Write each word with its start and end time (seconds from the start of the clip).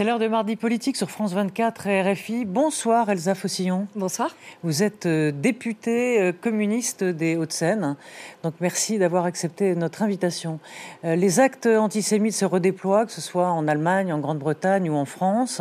C'est 0.00 0.06
l'heure 0.06 0.18
de 0.18 0.28
mardi 0.28 0.56
politique 0.56 0.96
sur 0.96 1.10
France 1.10 1.34
24 1.34 1.86
et 1.86 2.00
RFI. 2.00 2.46
Bonsoir 2.46 3.10
Elsa 3.10 3.34
Fossillon. 3.34 3.86
Bonsoir. 3.94 4.34
Vous 4.62 4.82
êtes 4.82 5.04
euh, 5.04 5.30
députée 5.30 6.22
euh, 6.22 6.32
communiste 6.32 7.04
des 7.04 7.36
Hauts-de-Seine. 7.36 7.96
Donc 8.42 8.54
merci 8.60 8.98
d'avoir 8.98 9.26
accepté 9.26 9.74
notre 9.74 10.02
invitation. 10.02 10.58
Euh, 11.04 11.16
les 11.16 11.38
actes 11.38 11.66
antisémites 11.66 12.32
se 12.32 12.46
redéploient, 12.46 13.04
que 13.04 13.12
ce 13.12 13.20
soit 13.20 13.50
en 13.50 13.68
Allemagne, 13.68 14.10
en 14.10 14.20
Grande-Bretagne 14.20 14.88
ou 14.88 14.94
en 14.94 15.04
France. 15.04 15.60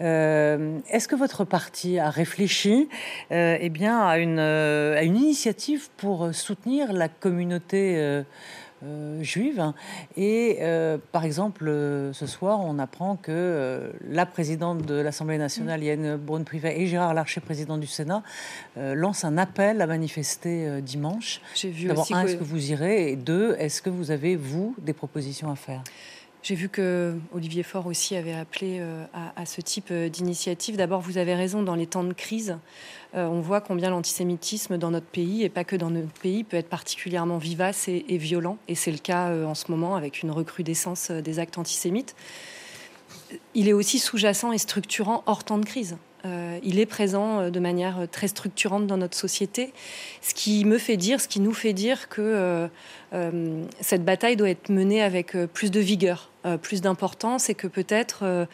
Est-ce 0.00 1.06
que 1.06 1.14
votre 1.14 1.44
parti 1.44 2.00
a 2.00 2.10
réfléchi 2.10 2.88
eh 3.30 3.68
bien, 3.68 4.00
à, 4.00 4.18
une, 4.18 4.40
à 4.40 5.04
une 5.04 5.16
initiative 5.16 5.88
pour 5.98 6.34
soutenir 6.34 6.92
la 6.92 7.08
communauté 7.08 8.24
euh, 8.84 9.22
juive. 9.22 9.72
Et 10.16 10.58
euh, 10.60 10.98
par 11.12 11.24
exemple, 11.24 11.66
euh, 11.66 12.12
ce 12.12 12.26
soir, 12.26 12.60
on 12.64 12.78
apprend 12.78 13.16
que 13.16 13.92
la 14.08 14.26
présidente 14.26 14.82
de 14.82 14.94
l'Assemblée 14.94 15.38
nationale, 15.38 15.82
Yann 15.82 16.16
Braun-Privet, 16.16 16.80
et 16.80 16.86
Gérard 16.86 17.14
Larcher, 17.14 17.40
président 17.40 17.78
du 17.78 17.86
Sénat, 17.86 18.22
lancent 18.76 19.24
un 19.24 19.38
appel 19.38 19.80
à 19.80 19.86
manifester 19.86 20.80
dimanche. 20.82 21.40
J'ai 21.54 21.70
vu 21.70 21.88
D'abord, 21.88 22.06
un, 22.12 22.24
est-ce 22.24 22.36
que 22.36 22.44
vous 22.44 22.70
irez? 22.70 23.12
Et 23.12 23.16
deux, 23.16 23.56
est-ce 23.58 23.82
que 23.82 23.90
vous 23.90 24.10
avez, 24.10 24.36
vous, 24.36 24.74
des 24.78 24.92
propositions 24.92 25.50
à 25.50 25.56
faire? 25.56 25.82
J'ai 26.48 26.54
vu 26.54 26.70
que 26.70 27.14
Olivier 27.34 27.62
Faure 27.62 27.86
aussi 27.86 28.16
avait 28.16 28.32
appelé 28.32 28.78
euh, 28.80 29.04
à, 29.36 29.44
ce 29.44 29.60
type 29.60 29.88
euh, 29.90 30.08
d'initiative. 30.08 30.78
D'abord, 30.78 31.02
vous 31.02 31.18
avez 31.18 31.34
raison, 31.34 31.62
dans 31.62 31.74
les 31.74 31.86
temps 31.86 32.04
de 32.04 32.14
crise, 32.14 32.56
euh, 33.14 33.26
on 33.26 33.42
voit 33.42 33.60
combien 33.60 33.90
l'antisémitisme 33.90 34.78
dans 34.78 34.90
notre 34.90 35.04
pays, 35.04 35.44
et 35.44 35.50
pas 35.50 35.64
que 35.64 35.76
dans 35.76 35.90
notre 35.90 36.10
pays, 36.22 36.44
peut 36.44 36.56
être 36.56 36.70
particulièrement 36.70 37.36
vivace 37.36 37.86
et, 37.88 38.16
violent. 38.16 38.56
Et 38.66 38.74
c'est 38.74 38.90
le 38.90 38.96
cas 38.96 39.30
en 39.44 39.54
ce 39.54 39.70
moment 39.70 39.94
avec 39.94 40.22
une 40.22 40.30
recrudescence 40.30 41.10
des 41.10 41.38
actes 41.38 41.58
antisémites. 41.58 42.16
Il 43.54 43.68
est 43.68 43.74
aussi 43.74 43.98
sous-jacent 43.98 44.50
et 44.50 44.58
structurant 44.58 45.24
hors 45.26 45.44
temps 45.44 45.58
de 45.58 45.66
crise. 45.66 45.98
Il 46.24 46.78
est 46.78 46.86
présent 46.86 47.50
de 47.50 47.60
manière 47.60 48.06
très 48.10 48.28
structurante 48.28 48.86
dans 48.86 48.96
notre 48.96 49.16
société, 49.16 49.72
ce 50.20 50.34
qui 50.34 50.64
me 50.64 50.78
fait 50.78 50.96
dire, 50.96 51.20
ce 51.20 51.28
qui 51.28 51.40
nous 51.40 51.54
fait 51.54 51.72
dire 51.72 52.08
que 52.08 52.68
euh, 53.14 53.64
cette 53.80 54.04
bataille 54.04 54.36
doit 54.36 54.50
être 54.50 54.68
menée 54.68 55.02
avec 55.02 55.34
euh, 55.34 55.46
plus 55.46 55.70
de 55.70 55.80
vigueur, 55.80 56.30
euh, 56.44 56.58
plus 56.58 56.82
d'importance 56.82 57.48
et 57.48 57.54
que 57.54 57.66
peut-être, 57.66 58.46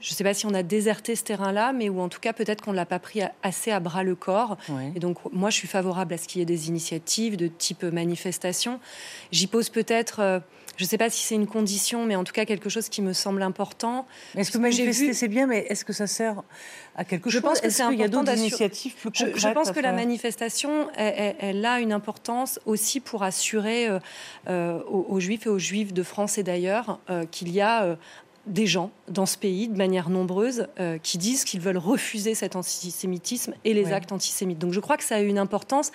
je 0.00 0.12
ne 0.12 0.14
sais 0.14 0.24
pas 0.24 0.34
si 0.34 0.46
on 0.46 0.54
a 0.54 0.62
déserté 0.62 1.16
ce 1.16 1.24
terrain-là, 1.24 1.72
mais 1.72 1.88
ou 1.88 2.00
en 2.00 2.08
tout 2.08 2.20
cas 2.20 2.32
peut-être 2.32 2.62
qu'on 2.62 2.72
ne 2.72 2.76
l'a 2.76 2.86
pas 2.86 2.98
pris 2.98 3.20
assez 3.42 3.70
à 3.70 3.80
bras 3.80 4.02
le 4.02 4.14
corps. 4.14 4.56
Et 4.94 5.00
donc 5.00 5.18
moi 5.32 5.50
je 5.50 5.56
suis 5.56 5.68
favorable 5.68 6.14
à 6.14 6.18
ce 6.18 6.26
qu'il 6.26 6.40
y 6.40 6.42
ait 6.42 6.46
des 6.46 6.68
initiatives 6.68 7.36
de 7.36 7.46
type 7.48 7.82
manifestation. 7.82 8.80
J'y 9.30 9.46
pose 9.46 9.68
peut-être 9.68 10.42
je 10.80 10.86
ne 10.86 10.88
sais 10.88 10.96
pas 10.96 11.10
si 11.10 11.26
c'est 11.26 11.34
une 11.34 11.46
condition, 11.46 12.06
mais 12.06 12.16
en 12.16 12.24
tout 12.24 12.32
cas 12.32 12.46
quelque 12.46 12.70
chose 12.70 12.88
qui 12.88 13.02
me 13.02 13.12
semble 13.12 13.42
important. 13.42 14.06
Est-ce 14.34 14.50
que 14.50 14.56
manifester, 14.56 15.12
c'est 15.12 15.28
bien, 15.28 15.46
mais 15.46 15.66
est-ce 15.68 15.84
que 15.84 15.92
ça 15.92 16.06
sert 16.06 16.42
à 16.96 17.04
quelque 17.04 17.28
chose 17.28 17.34
Je 17.34 17.46
pense 17.46 17.60
que 17.60 17.68
c'est 17.68 17.82
important. 17.82 17.98
Il 17.98 18.00
y 18.00 18.04
a 18.04 18.08
d'autres 18.08 18.38
initiatives 18.38 18.94
plus 18.94 19.10
concrètes 19.10 19.38
Je, 19.38 19.48
pense 19.48 19.72
que 19.72 19.80
la 19.80 19.92
manifestation, 19.92 20.88
elle, 20.94 21.66
a 21.66 21.80
une 21.80 21.92
importance 21.92 22.58
aussi 22.64 23.00
pour 23.00 23.24
assurer 23.24 23.88
euh, 23.88 23.98
euh, 24.48 24.82
aux, 24.84 25.20
Juifs 25.20 25.44
et 25.44 25.50
aux 25.50 25.58
Juifs 25.58 25.92
de 25.92 26.02
France 26.02 26.38
et 26.38 26.42
d'ailleurs 26.42 26.98
euh, 27.10 27.26
qu'il 27.30 27.50
y 27.52 27.60
a 27.60 27.98
des 28.46 28.66
gens 28.66 28.90
dans 29.08 29.26
ce 29.26 29.36
pays, 29.36 29.68
de 29.68 29.76
manière 29.76 30.10
nombreuse, 30.10 30.66
qui 31.02 31.18
disent 31.18 31.44
qu'ils 31.44 31.60
veulent 31.60 31.78
refuser 31.78 32.34
cet 32.34 32.56
antisémitisme 32.56 33.54
et 33.64 33.74
les 33.74 33.92
actes 33.92 34.12
antisémites. 34.12 34.58
Donc 34.58 34.72
je 34.72 34.80
crois 34.80 34.96
que 34.96 35.04
ça 35.04 35.16
a 35.16 35.20
une 35.20 35.38
importance. 35.38 35.92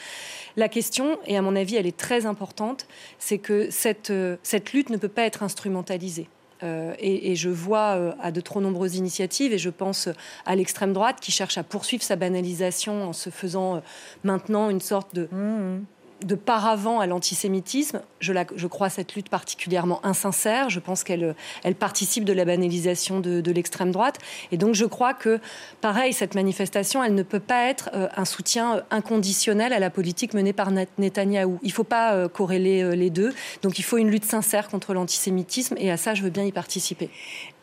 La 0.55 0.69
question, 0.69 1.17
et 1.25 1.37
à 1.37 1.41
mon 1.41 1.55
avis 1.55 1.75
elle 1.75 1.87
est 1.87 1.97
très 1.97 2.25
importante, 2.25 2.87
c'est 3.19 3.39
que 3.39 3.69
cette, 3.71 4.13
cette 4.43 4.73
lutte 4.73 4.89
ne 4.89 4.97
peut 4.97 5.09
pas 5.09 5.23
être 5.23 5.43
instrumentalisée. 5.43 6.27
et, 6.61 7.35
je 7.35 7.49
vois 7.49 8.15
à 8.21 8.31
de 8.31 8.41
trop 8.41 8.61
nombreuses 8.61 8.95
initiatives, 8.95 9.51
et 9.51 9.57
je 9.57 9.69
pense 9.69 10.07
à 10.45 10.55
l'extrême 10.55 10.93
droite 10.93 11.17
qui 11.19 11.31
cherche 11.31 11.57
à 11.57 11.63
poursuivre 11.63 12.03
sa 12.03 12.15
banalisation 12.15 13.09
en 13.09 13.13
se 13.13 13.29
faisant 13.29 13.81
maintenant 14.23 14.69
une 14.69 14.81
sorte 14.81 15.13
de... 15.15 15.27
Mmh 15.31 15.85
de 16.25 16.35
paravent 16.35 16.99
à 16.99 17.05
l'antisémitisme. 17.05 18.01
Je, 18.19 18.67
crois 18.67 18.89
cette 18.89 19.15
lutte 19.15 19.29
particulièrement 19.29 20.03
insincère. 20.05 20.69
Je 20.69 20.79
pense 20.79 21.03
qu'elle 21.03 21.35
elle 21.63 21.75
participe 21.75 22.25
de 22.25 22.33
la 22.33 22.45
banalisation 22.45 23.19
de, 23.19 23.51
l'extrême 23.51 23.91
droite. 23.91 24.17
Et 24.51 24.57
donc 24.57 24.75
je 24.75 24.85
crois 24.85 25.13
que, 25.13 25.39
pareil, 25.81 26.13
cette 26.13 26.35
manifestation, 26.35 27.03
elle 27.03 27.15
ne 27.15 27.23
peut 27.23 27.39
pas 27.39 27.69
être 27.69 27.89
euh, 27.93 28.07
un 28.17 28.25
soutien 28.25 28.77
euh, 28.77 28.81
inconditionnel 28.91 29.71
à 29.71 29.79
la 29.79 29.89
politique 29.89 30.33
menée 30.33 30.51
par 30.51 30.71
Netanyahou. 30.71 31.59
Il 31.61 31.67
ne 31.67 31.73
faut 31.73 31.83
pas 31.83 32.13
euh, 32.13 32.27
corréler 32.27 32.95
les 32.95 33.09
deux. 33.09 33.33
Donc 33.61 33.79
il 33.79 33.83
faut 33.83 33.97
une 33.97 34.09
lutte 34.09 34.25
sincère 34.25 34.67
contre 34.67 34.93
l'antisémitisme. 34.93 35.75
Et 35.77 35.91
à 35.91 35.97
ça, 35.97 36.13
je 36.15 36.23
veux 36.23 36.29
bien 36.29 36.43
y 36.43 36.51
participer. 36.51 37.09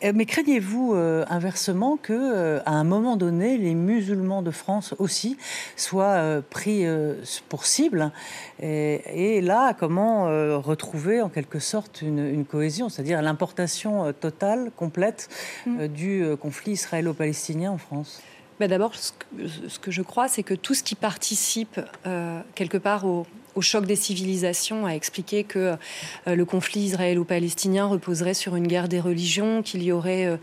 Mais 0.02 0.26
craignez-vous 0.26 0.94
inversement 0.94 1.96
que, 1.96 2.58
à 2.66 2.72
un 2.72 2.82
moment 2.82 3.16
donné, 3.16 3.56
les 3.56 3.74
musulmans 3.74 4.42
de 4.42 4.50
France 4.50 4.96
aussi 4.98 5.36
soient 5.76 6.42
pris 6.50 6.84
pour 7.48 7.66
cible 7.66 8.10
et, 8.60 9.40
là, 9.40 9.74
comment 9.74 10.28
euh, 10.28 10.58
retrouver 10.58 11.20
en 11.20 11.28
quelque 11.28 11.58
sorte 11.58 12.02
une, 12.02 12.44
cohésion, 12.44 12.88
c'est-à-dire 12.88 13.22
l'importation 13.22 14.04
euh, 14.04 14.12
totale, 14.12 14.70
complète 14.76 15.28
mm. 15.66 15.80
euh, 15.80 15.88
du 15.88 16.24
conflit 16.40 16.72
israélo-palestinien 16.72 17.70
en 17.70 17.78
France? 17.78 18.22
Bah, 18.60 18.68
D'abord, 18.68 18.94
ce, 18.94 19.78
que 19.78 19.90
je 19.90 20.02
crois, 20.02 20.28
c'est 20.28 20.42
que 20.42 20.54
tout 20.54 20.74
ce 20.74 20.82
qui 20.82 20.94
participe 20.94 21.80
quelque 22.54 22.78
part 22.78 23.06
au, 23.06 23.26
au 23.54 23.60
choc 23.60 23.86
des 23.86 23.96
civilisations, 23.96 24.86
a 24.86 24.92
expliqué 24.92 25.44
que 25.44 25.76
euh, 26.26 26.34
le 26.34 26.44
conflit 26.44 26.80
israélo-palestinien 26.80 27.86
reposerait 27.86 28.34
sur 28.34 28.56
une 28.56 28.66
guerre 28.66 28.88
des 28.88 29.00
religions, 29.00 29.62
qu'il 29.62 29.82
y 29.82 29.92
aurait 29.92 30.26
euh, 30.26 30.36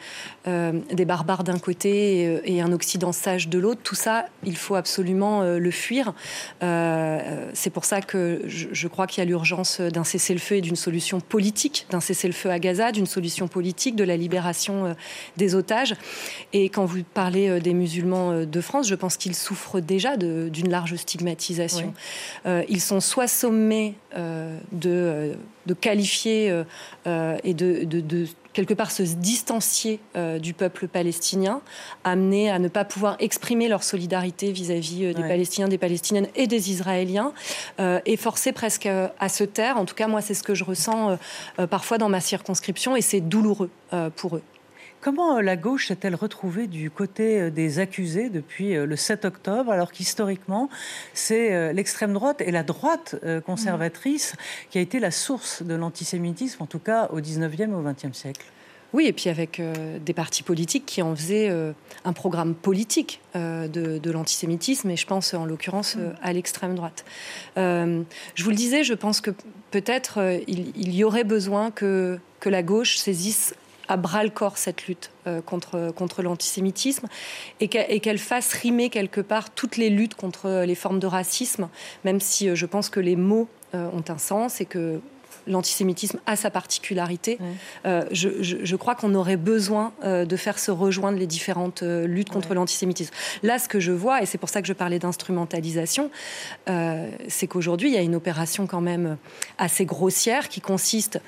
euh, 0.48 0.80
des 0.92 1.06
barbares 1.06 1.44
d'un 1.44 1.60
côté 1.60 2.40
et, 2.46 2.62
un 2.62 2.74
Occident 2.74 3.12
sage 3.12 3.48
de 3.48 3.58
l'autre. 3.58 3.82
Tout 3.84 3.96
ça, 3.96 4.26
il 4.44 4.58
faut 4.58 4.76
absolument 4.76 5.44
le 5.44 5.72
fuir. 5.72 6.14
C'est 6.62 7.70
pour 7.72 7.86
ça 7.86 8.02
que 8.02 8.42
je, 8.46 8.88
crois 8.88 9.08
qu'il 9.08 9.24
y 9.24 9.26
a 9.26 9.26
l'urgence 9.26 9.80
d'un 9.80 10.04
cessez-le-feu 10.04 10.58
et 10.58 10.62
d'une 10.62 10.76
solution 10.76 11.22
politique, 11.22 11.86
d'un 11.90 12.02
cessez-le-feu 12.02 12.50
à 12.50 12.60
Gaza, 12.60 12.92
d'une 12.92 13.06
solution 13.06 13.48
politique, 13.48 13.96
de 13.96 14.04
la 14.04 14.18
libération 14.18 14.94
des 15.38 15.56
otages. 15.56 15.96
Et 16.52 16.68
quand 16.68 16.84
vous 16.84 17.04
parlez 17.14 17.62
des 17.62 17.74
musulmans 17.74 18.44
de 18.44 18.62
France, 18.62 18.90
je 18.90 18.96
pense 18.96 19.16
qu'ils 19.16 19.36
souffrent 19.36 19.80
déjà 19.80 20.18
d'une 20.18 20.70
large 20.70 20.96
stigmatisation. 20.96 21.94
ils 22.46 22.82
sont 22.82 22.99
soit 23.00 23.28
sommés 23.28 23.96
euh, 24.16 24.58
de, 24.72 24.90
euh, 24.90 25.34
de, 25.66 25.74
qualifier 25.74 26.50
euh, 27.06 27.38
et 27.44 27.54
de, 27.54 27.84
de, 27.84 28.28
quelque 28.54 28.74
part 28.74 28.92
se 28.92 29.04
distancier 29.04 30.00
du 30.42 30.54
peuple 30.54 30.88
palestinien, 30.88 31.62
amenés 32.04 32.50
à 32.50 32.60
ne 32.60 32.68
pas 32.68 32.84
pouvoir 32.84 33.16
exprimer 33.20 33.68
leur 33.68 33.84
solidarité 33.84 34.52
vis-à-vis 34.52 35.14
des 35.14 35.22
Palestiniens, 35.22 35.68
des 35.68 35.78
Palestiniennes 35.78 36.28
et 36.36 36.48
des 36.48 36.72
Israéliens, 36.72 37.32
et 37.80 38.18
forcés 38.18 38.52
presque 38.52 38.88
à 38.88 39.30
se 39.30 39.44
taire. 39.44 39.78
En 39.78 39.86
tout 39.86 39.96
cas, 39.96 40.08
moi, 40.08 40.22
c'est 40.22 40.34
ce 40.34 40.44
que 40.44 40.56
je 40.56 40.64
ressens 40.64 41.18
parfois 41.70 41.98
dans 41.98 42.10
ma 42.10 42.20
circonscription, 42.20 42.96
et 42.96 43.02
c'est 43.02 43.22
douloureux 43.22 43.70
pour 44.16 44.38
eux. 44.38 44.44
Comment 45.02 45.38
euh, 45.38 45.42
la 45.42 45.56
gauche 45.56 45.88
s'est-elle 45.88 46.16
retrouvée 46.16 46.68
du 46.68 46.92
côté 46.92 47.40
euh, 47.40 47.50
des 47.50 47.80
accusés 47.80 48.30
depuis 48.30 48.76
euh, 48.76 48.86
le 48.86 48.96
7 48.98 49.24
octobre, 49.26 49.72
alors 49.72 49.92
qu'historiquement, 49.92 50.70
c'est 51.14 51.74
l'extrême 51.74 52.14
droite 52.14 52.42
et 52.42 52.52
la 52.52 52.64
droite 52.64 53.16
conservatrice 53.46 54.36
qui 54.70 54.78
a 54.78 54.82
été 54.82 55.00
la 55.00 55.12
source 55.12 55.64
de 55.64 55.74
l'antisémitisme, 55.74 56.64
en 56.64 56.66
tout 56.66 56.80
cas 56.80 57.08
au 57.12 57.20
19e 57.20 57.70
et 57.70 57.74
au 57.74 57.82
20e 57.82 58.14
siècle? 58.14 58.46
Oui, 58.94 59.06
et 59.06 59.14
puis 59.14 59.30
avec 59.30 59.62
des 60.06 60.14
partis 60.14 60.44
politiques 60.44 60.86
qui 60.86 61.02
en 61.02 61.16
faisaient 61.16 61.52
un 62.06 62.14
programme 62.14 62.56
politique 62.56 63.22
de, 63.36 64.12
l'antisémitisme, 64.12 64.90
et 64.90 64.98
je 64.98 65.06
pense 65.06 65.34
en 65.34 65.46
l'occurrence 65.46 65.96
mm. 65.96 66.16
à 66.22 66.34
l'extrême 66.34 66.76
droite. 66.76 67.06
je 67.56 68.44
vous 68.44 68.50
le 68.50 68.56
disais, 68.56 68.84
je 68.84 68.94
pense 68.94 69.22
que 69.22 69.32
peut-être 69.72 70.42
il, 70.48 70.96
y 70.96 71.04
aurait 71.04 71.24
besoin 71.24 71.72
que, 71.72 72.20
que 72.40 72.50
la 72.50 72.64
gauche 72.64 72.98
saisisse 72.98 73.54
à 73.90 73.98
bras 73.98 74.24
le 74.24 74.30
corps 74.30 74.58
cette 74.58 74.88
lutte 74.88 75.12
euh, 75.28 75.42
contre, 75.42 75.92
contre 75.92 76.22
l'antisémitisme 76.22 77.08
et 77.60 77.68
qu'elle 77.68 78.20
fasse 78.20 78.54
rimer 78.54 78.90
quelque 78.90 79.20
part 79.20 79.50
toutes 79.50 79.76
les 79.76 79.90
luttes 79.90 80.16
contre 80.16 80.64
les 80.66 80.76
formes 80.76 81.00
de 81.00 81.08
racisme, 81.08 81.68
même 82.06 82.22
si 82.22 82.48
euh, 82.48 82.56
je 82.56 82.66
pense 82.66 82.90
que 82.90 83.00
les 83.00 83.16
mots 83.16 83.50
euh, 83.74 83.90
ont 83.92 84.04
un 84.08 84.18
sens 84.18 84.62
et 84.62 84.66
que 84.66 85.02
l'antisémitisme 85.48 86.20
a 86.28 86.36
sa 86.36 86.52
particularité. 86.52 87.40
je, 87.84 88.76
crois 88.76 88.94
qu'on 88.94 89.16
aurait 89.16 89.38
besoin 89.38 89.94
de 90.04 90.36
faire 90.36 90.60
se 90.60 90.70
rejoindre 90.70 91.18
les 91.18 91.26
différentes 91.26 91.82
luttes 91.82 92.30
contre 92.30 92.54
l'antisémitisme. 92.54 93.14
Là, 93.42 93.58
ce 93.58 93.68
que 93.68 93.80
je 93.80 93.92
vois, 93.92 94.22
et 94.22 94.28
c'est 94.28 94.38
pour 94.38 94.50
ça 94.50 94.62
que 94.62 94.68
je 94.68 94.74
parlais 94.74 95.00
d'instrumentalisation, 95.00 96.12
c'est 96.68 97.48
qu'aujourd'hui, 97.48 97.90
il 97.90 97.96
y 97.96 97.98
a 97.98 98.02
une 98.02 98.16
opération 98.16 98.68
quand 98.68 98.82
même 98.82 99.18
assez 99.58 99.86
grossière 99.86 100.50
qui 100.50 100.62
consiste 100.62 101.20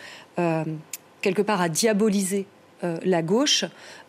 quelque 1.21 1.41
part 1.41 1.61
à 1.61 1.69
diaboliser 1.69 2.45
la 2.81 3.21
gauche 3.21 3.65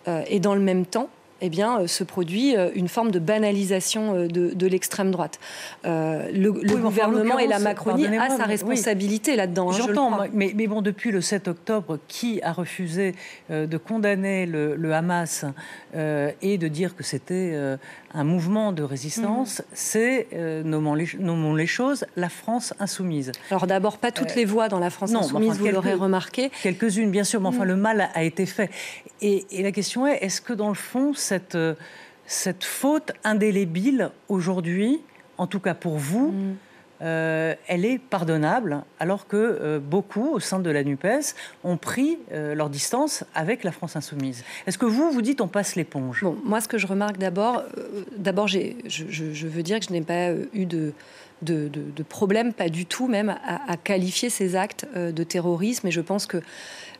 et 0.07 0.41
dans 0.41 0.55
le 0.55 0.61
même 0.61 0.87
temps 0.87 1.11
eh 1.43 1.51
bien, 1.51 1.81
euh, 1.81 1.87
se 1.89 2.05
produit 2.05 2.57
euh, 2.57 2.71
une 2.75 2.89
forme 2.89 3.11
de 3.11 3.19
banalisation 3.19 4.15
euh, 4.15 4.29
de, 4.29 4.67
l'extrême 4.67 5.11
droite. 5.11 5.41
le, 5.85 6.51
gouvernement 6.51 7.39
et 7.39 7.49
la 7.49 7.59
Macronie 7.59 8.07
a 8.17 8.31
sa 8.31 8.45
responsabilité 8.45 9.35
là-dedans. 9.35 9.71
Hein, 9.71 9.77
J'entends, 9.77 10.19
mais, 10.33 10.53
mais, 10.55 10.69
bon, 10.69 10.81
depuis 10.83 11.11
le 11.11 11.21
7 11.21 11.49
octobre, 11.49 11.99
qui 12.07 12.41
a 12.43 12.53
refusé 12.53 13.15
de 13.51 13.77
condamner 13.77 14.47
le, 14.47 14.93
Hamas 14.93 15.45
et 15.95 16.59
de 16.59 16.69
dire 16.69 16.95
que 16.95 17.03
c'était 17.03 17.57
un 18.15 18.25
mouvement 18.25 18.73
de 18.73 18.83
résistance 18.83 19.61
mhm. 19.61 19.65
C'est, 19.73 20.29
nommons, 20.65 20.95
les, 20.95 21.09
nommons, 21.19 21.55
les, 21.55 21.67
choses, 21.67 22.05
la 22.17 22.29
France 22.29 22.73
insoumise. 22.79 23.33
Alors 23.51 23.67
d'abord, 23.67 23.99
pas 23.99 24.13
toutes 24.13 24.37
les 24.37 24.45
voix 24.45 24.69
dans 24.69 24.79
la 24.79 24.91
France 24.91 25.15
insoumise, 25.15 25.59
vous 25.59 25.69
l'aurez 25.69 25.95
remarqué. 25.95 26.51
Quelques-unes, 26.63 27.11
bien 27.11 27.25
sûr, 27.25 27.41
mais 27.41 27.49
enfin, 27.49 27.65
mhm. 27.65 27.69
le 27.69 27.77
mal 27.77 28.11
a 28.15 28.23
été 28.23 28.47
fait. 28.47 28.71
Et, 29.21 29.45
et 29.51 29.63
la 29.63 29.73
question 29.73 30.07
est, 30.07 30.19
est-ce 30.23 30.41
que 30.41 30.53
dans 30.53 30.69
le 30.69 30.75
fond, 30.75 31.15
cette, 31.33 31.57
cette 32.27 32.65
faute 32.65 33.13
indélébile 33.25 34.11
aujourd'hui, 34.29 35.01
en 35.39 35.47
tout 35.47 35.61
cas 35.61 35.75
pour 35.75 35.97
vous, 35.97 36.33
mm. 36.33 36.57
euh, 37.03 37.55
elle 37.69 37.87
est 37.87 37.99
pardonnable, 37.99 38.83
alors 39.01 39.27
que 39.27 39.37
euh, 39.37 39.79
beaucoup, 39.79 40.29
au 40.31 40.41
sein 40.41 40.59
de 40.59 40.71
la 40.71 40.85
NUPES, 40.85 41.35
ont 41.65 41.79
pris 41.79 42.19
euh, 42.33 42.55
leur 42.55 42.69
distance 42.69 43.25
avec 43.35 43.65
la 43.65 43.73
France 43.73 43.97
insoumise. 43.97 44.45
Est-ce 44.67 44.77
que 44.77 44.85
vous, 44.85 45.11
vous 45.11 45.23
dites 45.23 45.41
on 45.41 45.49
passe 45.49 45.75
l'éponge? 45.75 46.23
Bon, 46.23 46.37
Moi, 46.45 46.61
ce 46.61 46.69
que 46.69 46.77
je 46.77 46.87
remarque 46.87 47.17
d'abord, 47.17 47.63
d'abord, 48.17 48.47
je, 48.47 48.59
je, 48.87 49.47
veux 49.47 49.63
dire 49.63 49.81
que 49.81 49.87
je 49.87 49.93
n'ai 49.93 50.03
pas 50.03 50.33
eu 50.53 50.67
de, 50.67 50.93
de, 51.41 51.69
de, 51.69 52.03
problème, 52.03 52.53
pas 52.53 52.69
du 52.69 52.85
tout 52.85 53.09
même, 53.09 53.31
à, 53.31 53.73
à 53.73 53.77
qualifier 53.79 54.29
ces 54.29 54.55
actes 54.55 54.87
de 54.95 55.25
terrorisme. 55.25 55.87
Et 55.87 55.91
je 55.91 56.03
pense 56.03 56.27
que 56.27 56.43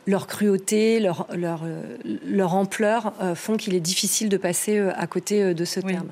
leur 0.05 0.27
cruauté, 0.27 0.99
leur, 0.99 1.27
leur, 1.33 1.61
euh, 1.63 1.81
leur 2.25 2.55
ampleur 2.55 3.13
euh, 3.21 3.35
font 3.35 3.57
qu'il 3.57 3.73
est 3.73 3.79
difficile 3.79 4.29
de 4.29 4.37
passer 4.37 4.77
euh, 4.77 4.91
à 4.95 5.07
côté 5.07 5.53
de 5.53 5.65
ce 5.65 5.79
terme. 5.79 6.09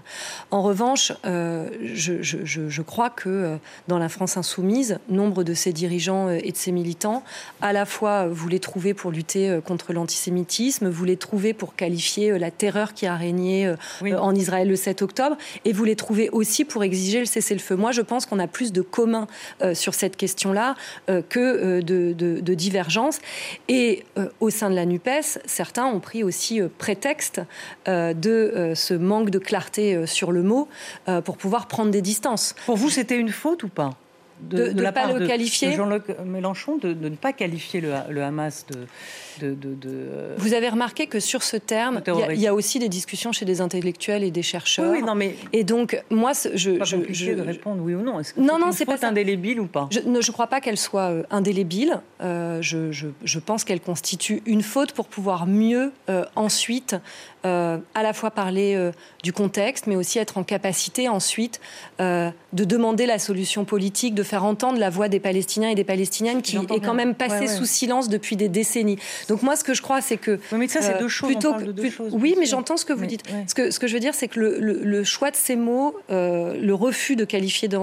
En 0.50 0.62
revanche, 0.62 1.12
je, 1.24 2.22
je, 2.22 2.38
je, 2.44 2.82
crois 2.82 3.10
que 3.10 3.58
dans 3.88 3.98
la 3.98 4.10
France 4.10 4.38
insoumise, 4.38 5.00
nombre 5.10 5.44
de 5.44 5.54
ses 5.54 5.74
dirigeants 5.74 6.30
et 6.30 6.52
de 6.52 6.58
ses 6.58 6.72
militants, 6.72 7.24
à 7.62 7.74
la 7.74 7.86
fois 7.86 8.28
vous 8.28 8.48
les 8.48 8.60
trouvez 8.60 8.94
pour 8.94 9.12
lutter 9.12 9.60
contre 9.66 9.94
l'antisémitisme, 9.94 10.90
vous 10.90 11.06
les 11.06 11.18
trouvez 11.18 11.54
pour 11.54 11.76
qualifier 11.76 12.38
la 12.38 12.52
terreur 12.52 12.94
qui 12.94 13.08
a 13.08 13.16
régné 13.16 13.74
en 14.02 14.36
Israël 14.36 14.68
le 14.68 14.76
7 14.76 15.02
octobre, 15.02 15.38
et 15.66 15.74
vous 15.74 15.86
les 15.86 15.96
trouvez 15.96 16.30
aussi 16.30 16.66
pour 16.66 16.84
exiger 16.84 17.20
le 17.20 17.26
cessez-le-feu. 17.26 17.76
Moi, 17.76 17.92
je 17.92 18.02
pense 18.02 18.26
qu'on 18.26 18.40
a 18.40 18.48
plus 18.48 18.72
de 18.72 18.82
commun 18.82 19.28
sur 19.74 19.94
cette 19.94 20.18
question-là 20.18 20.76
que 21.08 21.82
de, 21.82 22.14
de. 22.14 22.42
Et 23.68 23.81
et 23.82 24.06
euh, 24.20 24.28
au 24.40 24.52
sein 24.52 24.70
de 24.70 24.76
la 24.76 24.86
NUPES, 24.86 25.40
certains 25.46 25.86
ont 25.86 26.00
pris 26.00 26.24
aussi 26.24 26.62
euh, 26.62 26.68
prétexte 26.78 27.42
euh, 27.88 28.14
de 28.14 28.74
ce 28.76 28.94
manque 28.94 29.32
de 29.32 29.40
clarté 29.40 30.06
sur 30.06 30.32
le 30.32 30.44
mot 30.44 30.68
pour 31.26 31.38
pouvoir 31.38 31.68
prendre 31.68 31.90
des 31.90 32.02
distances. 32.02 32.54
Pour 32.66 32.78
vous, 32.78 32.90
c'était 32.90 33.18
une 33.18 33.30
faute 33.30 33.64
ou 33.64 33.70
pas? 33.70 33.92
De, 34.42 34.70
ne 34.70 34.92
pas 34.92 35.12
le 35.12 35.28
qualifier. 35.28 35.74
Jean-Luc 35.74 36.04
Mélenchon, 36.26 36.78
de, 36.78 36.94
ne 36.94 37.16
pas 37.16 37.34
qualifier 37.34 37.82
le, 37.82 38.22
Hamas 38.22 38.66
de, 38.68 38.88
euh, 39.44 40.36
Vous 40.38 40.54
avez 40.54 40.70
remarqué 40.70 41.08
que 41.08 41.20
sur 41.20 41.44
ce 41.44 41.58
terme, 41.58 42.02
il 42.32 42.40
y, 42.40 42.48
a 42.48 42.54
aussi 42.54 42.80
des 42.80 42.90
discussions 42.90 43.32
chez 43.32 43.46
des 43.46 43.62
intellectuels 43.62 44.24
et 44.24 44.32
des 44.32 44.44
chercheurs. 44.44 44.92
Oui, 44.92 45.02
non, 45.02 45.16
mais 45.16 45.36
et 45.54 45.64
donc 45.64 46.02
moi, 46.10 46.32
je, 46.54 46.72
pas 46.72 46.86
je, 46.86 46.98
je 47.10 47.32
de 47.32 47.42
répondre 47.42 47.82
oui 47.84 47.96
ou 47.96 48.02
non. 48.02 48.20
Est-ce 48.20 48.34
que 48.34 48.40
non, 48.40 48.60
non, 48.60 48.72
c'est 48.72 48.86
pas 48.86 49.06
indélébile 49.06 49.60
ou 49.60 49.68
pas? 49.68 49.88
Je 49.92 50.00
ne 50.00 50.32
crois 50.32 50.48
pas 50.48 50.62
qu'elle 50.62 50.78
soit 50.78 51.10
euh, 51.10 51.24
indélébile. 51.30 52.00
Euh, 52.22 52.62
je, 52.62 53.40
pense 53.40 53.64
qu'elle 53.64 53.82
constitue 53.82 54.44
une 54.46 54.62
faute 54.62 54.92
pour 54.92 55.08
pouvoir 55.08 55.48
mieux 55.48 55.92
ensuite 56.36 56.96
à 57.44 58.04
la 58.04 58.14
fois 58.14 58.32
parler 58.32 58.92
du 59.24 59.34
contexte, 59.34 59.88
mais 59.88 59.96
aussi 59.96 60.20
être 60.20 60.38
en 60.38 60.44
capacité 60.44 61.10
ensuite 61.10 61.60
de 62.00 62.32
demander 62.54 63.06
la 63.06 63.20
solution 63.20 63.66
politique, 63.66 64.14
de 64.16 64.24
faire 64.24 64.44
entendre 64.44 64.80
la 64.80 64.90
voix 64.90 65.08
des 65.08 65.20
Palestiniens 65.20 65.70
et 65.70 65.76
des 65.76 65.84
Palestiniennes 65.84 66.42
qui 66.42 66.58
est 66.58 66.80
quand 66.84 66.94
même 66.94 67.16
passée 67.16 67.48
sous 67.48 67.66
silence 67.66 68.10
depuis 68.10 68.36
des 68.36 68.50
décennies. 68.50 68.98
Donc 69.30 69.44
moi, 69.44 69.56
ce 69.56 69.64
que 69.64 69.74
je 69.74 69.82
crois, 69.82 70.02
c'est 70.02 70.18
que... 70.18 70.40
mais 70.52 70.68
ça, 70.68 70.82
c'est 70.82 71.00
deux 71.00 71.08
choses. 71.08 71.32
Plutôt 71.32 71.56
oui, 72.12 72.36
mais 72.38 72.46
j'entends 72.46 72.78
ce 72.78 72.86
que 72.86 72.94
vous 72.94 73.06
dites. 73.06 73.24
Ce, 73.48 73.56
que, 73.56 73.72
ce 73.72 73.80
que 73.80 73.88
je 73.88 73.94
veux 73.94 74.00
dire, 74.00 74.14
c'est 74.14 74.28
que 74.28 74.40
le, 74.40 75.04
choix 75.04 75.32
de 75.32 75.36
ces 75.36 75.56
mots, 75.56 75.96
euh, 76.10 76.56
le 76.62 76.74
refus 76.74 77.16
de 77.16 77.26
qualifier 77.26 77.68
de, 77.68 77.78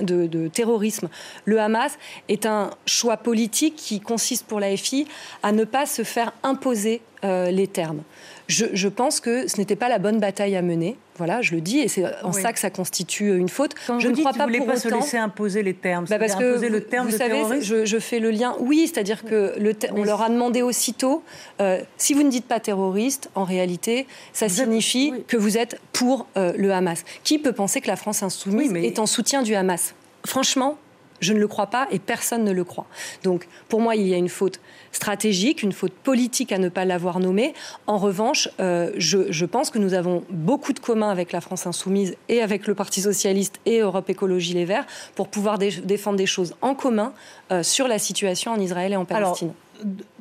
de, 0.00 0.48
terrorisme 0.48 1.08
le 1.44 1.60
Hamas, 1.60 1.92
est 2.28 2.46
un 2.46 2.70
choix 2.86 3.16
politique 3.16 3.76
qui 3.76 4.00
consiste 4.00 4.46
pour 4.46 4.60
la 4.60 4.76
FI 4.76 5.06
à 5.42 5.52
ne 5.52 5.64
pas 5.64 5.86
se 5.86 6.02
faire 6.02 6.32
imposer 6.42 7.00
euh, 7.24 7.50
les 7.50 7.66
termes. 7.66 8.02
Je, 8.46 8.88
pense 8.88 9.20
que 9.20 9.48
ce 9.48 9.56
n'était 9.56 9.76
pas 9.76 9.88
la 9.88 9.98
bonne 9.98 10.20
bataille 10.20 10.54
à 10.54 10.60
mener. 10.60 10.98
Voilà, 11.16 11.40
je 11.40 11.54
le 11.54 11.62
dis, 11.62 11.78
et 11.78 11.88
c'est 11.88 12.04
en 12.22 12.32
ça 12.32 12.52
que 12.52 12.58
ça 12.58 12.68
constitue 12.68 13.34
une 13.38 13.48
faute. 13.48 13.72
Quand 13.86 13.98
je 13.98 14.08
ne 14.08 14.16
crois 14.16 14.32
pas 14.34 14.46
pour 14.46 14.66
pas 14.66 14.76
se 14.76 14.88
laisser 14.88 15.16
imposer 15.16 15.62
les 15.62 15.72
termes. 15.72 16.04
Bah 16.10 16.18
parce 16.18 16.34
que 16.34 16.60
le 16.60 16.80
terme 16.82 17.08
vous 17.08 17.16
savez, 17.16 17.62
je, 17.62 17.98
fais 17.98 18.18
le 18.18 18.30
lien. 18.30 18.54
Oui, 18.60 18.90
c'est-à-dire 18.92 19.24
que 19.24 19.54
le 19.58 19.74
on 19.92 20.04
leur 20.04 20.20
a 20.20 20.28
demandé 20.28 20.60
aussitôt 20.60 21.22
euh, 21.60 21.80
si 21.96 22.12
vous 22.12 22.22
ne 22.22 22.30
dites 22.30 22.46
pas 22.46 22.60
terroriste, 22.60 23.30
en 23.34 23.44
réalité, 23.44 24.06
ça 24.32 24.48
signifie 24.48 25.12
que 25.26 25.36
vous 25.36 25.56
êtes 25.56 25.80
pour 25.92 26.26
euh, 26.36 26.52
le 26.56 26.72
Hamas. 26.72 27.04
Qui 27.22 27.38
peut 27.38 27.52
penser 27.52 27.80
que 27.80 27.88
la 27.88 27.96
France 27.96 28.22
insoumise 28.22 28.72
est 28.74 28.98
en 28.98 29.06
soutien 29.06 29.42
du 29.42 29.54
Hamas? 29.54 29.94
Franchement, 30.26 30.78
je 31.24 31.32
ne 31.32 31.38
le 31.38 31.48
crois 31.48 31.66
pas 31.66 31.88
et 31.90 31.98
personne 31.98 32.44
ne 32.44 32.52
le 32.52 32.64
croit. 32.64 32.86
Donc, 33.22 33.48
pour 33.68 33.80
moi, 33.80 33.96
il 33.96 34.06
y 34.06 34.14
a 34.14 34.16
une 34.16 34.28
faute 34.28 34.60
stratégique, 34.92 35.62
une 35.62 35.72
faute 35.72 35.92
politique 35.92 36.52
à 36.52 36.58
ne 36.58 36.68
pas 36.68 36.84
l'avoir 36.84 37.18
nommé. 37.18 37.54
En 37.86 37.98
revanche, 37.98 38.48
euh, 38.60 38.92
je, 38.96 39.44
pense 39.44 39.70
que 39.70 39.78
nous 39.78 39.94
avons 39.94 40.22
beaucoup 40.30 40.72
de 40.72 40.78
communs 40.78 41.10
avec 41.10 41.32
la 41.32 41.40
France 41.40 41.66
insoumise 41.66 42.16
et 42.28 42.40
avec 42.40 42.66
le 42.66 42.74
Parti 42.74 43.00
socialiste 43.00 43.60
et 43.66 43.80
Europe 43.80 44.08
Écologie 44.08 44.54
Les 44.54 44.64
Verts 44.64 44.86
pour 45.14 45.28
pouvoir 45.28 45.58
défendre 45.58 46.16
des 46.16 46.26
choses 46.26 46.54
en 46.60 46.74
commun 46.74 47.12
euh, 47.50 47.62
sur 47.62 47.88
la 47.88 47.98
situation 47.98 48.52
en 48.52 48.60
Israël 48.60 48.92
et 48.92 48.96
en 48.96 49.04
Palestine. 49.04 49.52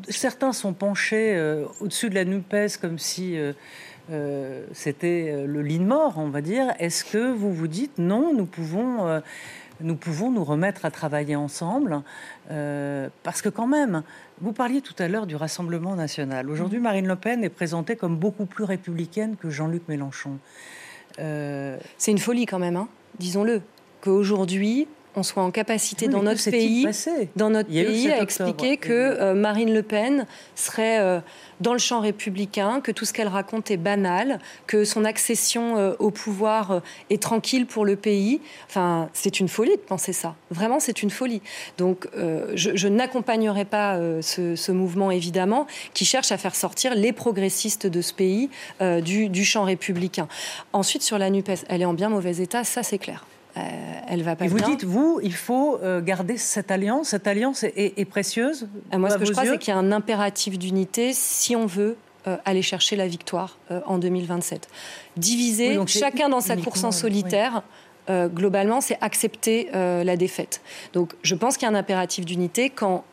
certains 0.10 0.54
sont 0.54 0.74
penchés 0.74 1.36
euh, 1.36 1.66
au-dessus 1.80 2.10
de 2.10 2.16
la 2.16 2.26
NUPES 2.26 2.78
comme 2.82 2.98
si... 2.98 3.38
c'était 4.10 5.46
le 5.46 5.62
lit 5.62 5.80
de 5.80 5.86
mort, 5.86 6.16
on 6.18 6.30
va 6.30 6.42
dire. 6.42 6.74
Est-ce 6.80 7.06
que 7.06 7.32
vous 7.32 7.54
vous 7.54 7.68
dites 7.68 7.98
non, 7.98 8.34
nous 8.34 8.46
pouvons 8.46 9.22
nous 9.84 9.96
pouvons 9.96 10.32
nous 10.32 10.44
remettre 10.44 10.86
à 10.86 10.92
travailler 10.92 11.36
ensemble, 11.36 12.02
euh, 12.52 13.10
parce 13.24 13.42
que 13.42 13.50
quand 13.50 13.68
même, 13.68 14.04
vous 14.42 14.54
parliez 14.54 14.82
tout 14.82 14.96
à 15.00 15.08
l'heure 15.08 15.28
du 15.28 15.36
Rassemblement 15.36 15.96
national. 15.96 16.50
Aujourd'hui, 16.50 16.80
mm. 16.80 16.84
Marine 16.84 17.08
Le 17.08 17.16
Pen 17.16 17.44
est 17.44 17.50
présentée 17.50 17.96
comme 17.96 18.18
beaucoup 18.18 18.46
plus 18.46 18.64
républicaine 18.64 19.36
que 19.36 19.50
Jean-Luc 19.50 19.88
Mélenchon. 19.88 20.40
Euh, 21.20 21.78
C'est 21.98 22.12
une 22.12 22.20
folie 22.20 22.46
quand 22.46 22.60
même, 22.60 22.76
hein 22.76 22.88
disons-le, 23.20 23.62
qu'aujourd'hui, 24.02 24.88
on 25.16 25.24
soit 25.24 25.44
en 25.44 25.52
capacité 25.52 26.08
dans 26.08 26.24
notre 26.24 26.50
pays, 26.50 26.88
dans 27.36 27.50
notre 27.50 27.70
pays, 27.70 28.12
à 28.12 28.22
expliquer 28.22 28.78
que 28.78 28.92
euh, 28.92 29.34
Marine 29.34 29.74
Le 29.74 29.84
Pen 29.84 30.26
serait 30.56 31.22
dans 31.64 31.74
le 31.74 31.80
champ 31.80 32.02
républicain, 32.02 32.82
que 32.82 32.92
tout 32.92 33.06
ce 33.06 33.14
qu'elle 33.14 33.28
raconte 33.28 33.72
est 33.72 33.78
banal, 33.78 34.40
que 34.68 34.86
son 34.86 35.06
accession 35.06 35.78
euh, 35.78 35.94
au 35.98 36.12
pouvoir 36.12 36.72
euh, 36.72 36.80
est 37.10 37.22
tranquille 37.22 37.66
pour 37.66 37.86
le 37.86 37.96
pays. 37.96 38.42
Enfin, 38.68 39.10
c'est 39.14 39.40
une 39.40 39.48
folie 39.48 39.72
de 39.72 39.82
penser 39.82 40.14
ça. 40.14 40.36
Vraiment, 40.52 40.80
c'est 40.80 41.02
une 41.02 41.10
folie. 41.10 41.42
Donc, 41.78 42.08
euh, 42.16 42.52
je, 42.56 42.88
n'accompagnerai 42.88 43.66
pas 43.66 43.98
ce, 44.22 44.72
mouvement, 44.72 45.10
évidemment, 45.10 45.66
qui 45.94 46.04
cherche 46.04 46.32
à 46.32 46.38
faire 46.38 46.54
sortir 46.54 46.94
les 46.96 47.14
progressistes 47.14 47.88
de 47.88 48.02
ce 48.02 48.14
pays 48.14 48.50
du, 48.82 49.30
du 49.30 49.46
champ 49.46 49.64
républicain. 49.64 50.28
Ensuite, 50.74 51.02
sur 51.02 51.18
la 51.18 51.30
NUPES, 51.30 51.66
elle 51.70 51.82
est 51.82 51.86
en 51.86 51.94
bien 51.94 52.10
mauvais 52.10 52.38
état, 52.38 52.64
ça 52.66 52.84
c'est 52.84 52.98
clair. 52.98 53.26
Euh, 53.56 53.62
elle 54.08 54.24
va 54.24 54.36
pas 54.36 54.46
Et 54.46 54.48
vous 54.48 54.60
dites, 54.60 54.84
vous, 54.84 55.20
il 55.22 55.34
faut 55.34 55.80
euh, 55.82 56.02
garder 56.02 56.38
cette 56.38 56.72
alliance. 56.72 57.10
Cette 57.10 57.28
alliance 57.28 57.64
est, 57.64 58.06
précieuse. 58.06 58.68
Euh, 58.94 58.98
moi, 58.98 59.10
ce 59.10 59.18
que 59.18 59.26
je 59.26 59.32
crois, 59.32 59.46
c'est 59.46 59.58
qu'il 59.58 59.74
y 59.74 59.78
a 59.78 59.80
un 59.80 59.92
impératif 59.92 60.58
d'unité 60.58 61.14
si 61.14 61.56
on 61.56 61.66
veut 61.66 61.96
aller 62.46 62.62
chercher 62.62 62.96
la 62.96 63.06
victoire 63.06 63.58
en 63.86 63.98
2027. 63.98 64.70
Diviser, 65.18 65.78
chacun 65.88 66.30
dans 66.30 66.40
sa 66.40 66.56
course 66.56 66.86
en 66.86 66.92
solitaire. 66.92 67.64
globalement, 68.10 68.80
c'est 68.80 68.98
accepter 69.02 69.70
la 69.74 70.16
défaite. 70.16 70.62
Donc, 70.94 71.14
je 71.22 71.36
pense 71.36 71.58
qu'il 71.58 71.68
y 71.68 71.72
a 71.72 71.74
un 71.74 71.78
impératif 71.78 72.26
d'unité 72.26 72.70
quand 72.70 73.04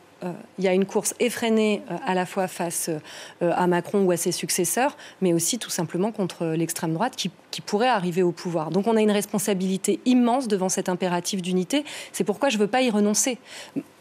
il 0.57 0.63
y 0.63 0.67
a 0.67 0.73
une 0.73 0.85
course 0.85 1.13
effrénée 1.19 1.81
euh, 1.89 1.95
à 2.05 2.13
la 2.13 2.25
fois 2.25 2.47
face 2.47 2.89
euh, 2.89 3.51
à 3.55 3.67
Macron 3.67 4.03
ou 4.03 4.11
à 4.11 4.17
ses 4.17 4.31
successeurs, 4.31 4.95
mais 5.21 5.33
aussi 5.33 5.59
tout 5.59 5.69
simplement 5.69 6.11
contre 6.11 6.45
l'extrême 6.45 6.93
droite 6.93 7.15
qui, 7.15 7.31
pourrait 7.65 7.89
arriver 7.89 8.23
au 8.23 8.31
pouvoir. 8.31 8.71
Donc 8.71 8.87
on 8.87 8.95
a 8.95 9.01
une 9.01 9.11
responsabilité 9.11 9.99
immense 10.05 10.47
devant 10.47 10.69
cet 10.69 10.89
impératif 10.89 11.41
d'unité. 11.41 11.85
C'est 12.11 12.23
pourquoi 12.23 12.49
je 12.49 12.57
ne 12.57 12.61
veux 12.61 12.67
pas 12.67 12.81
y 12.81 12.89
renoncer. 12.89 13.37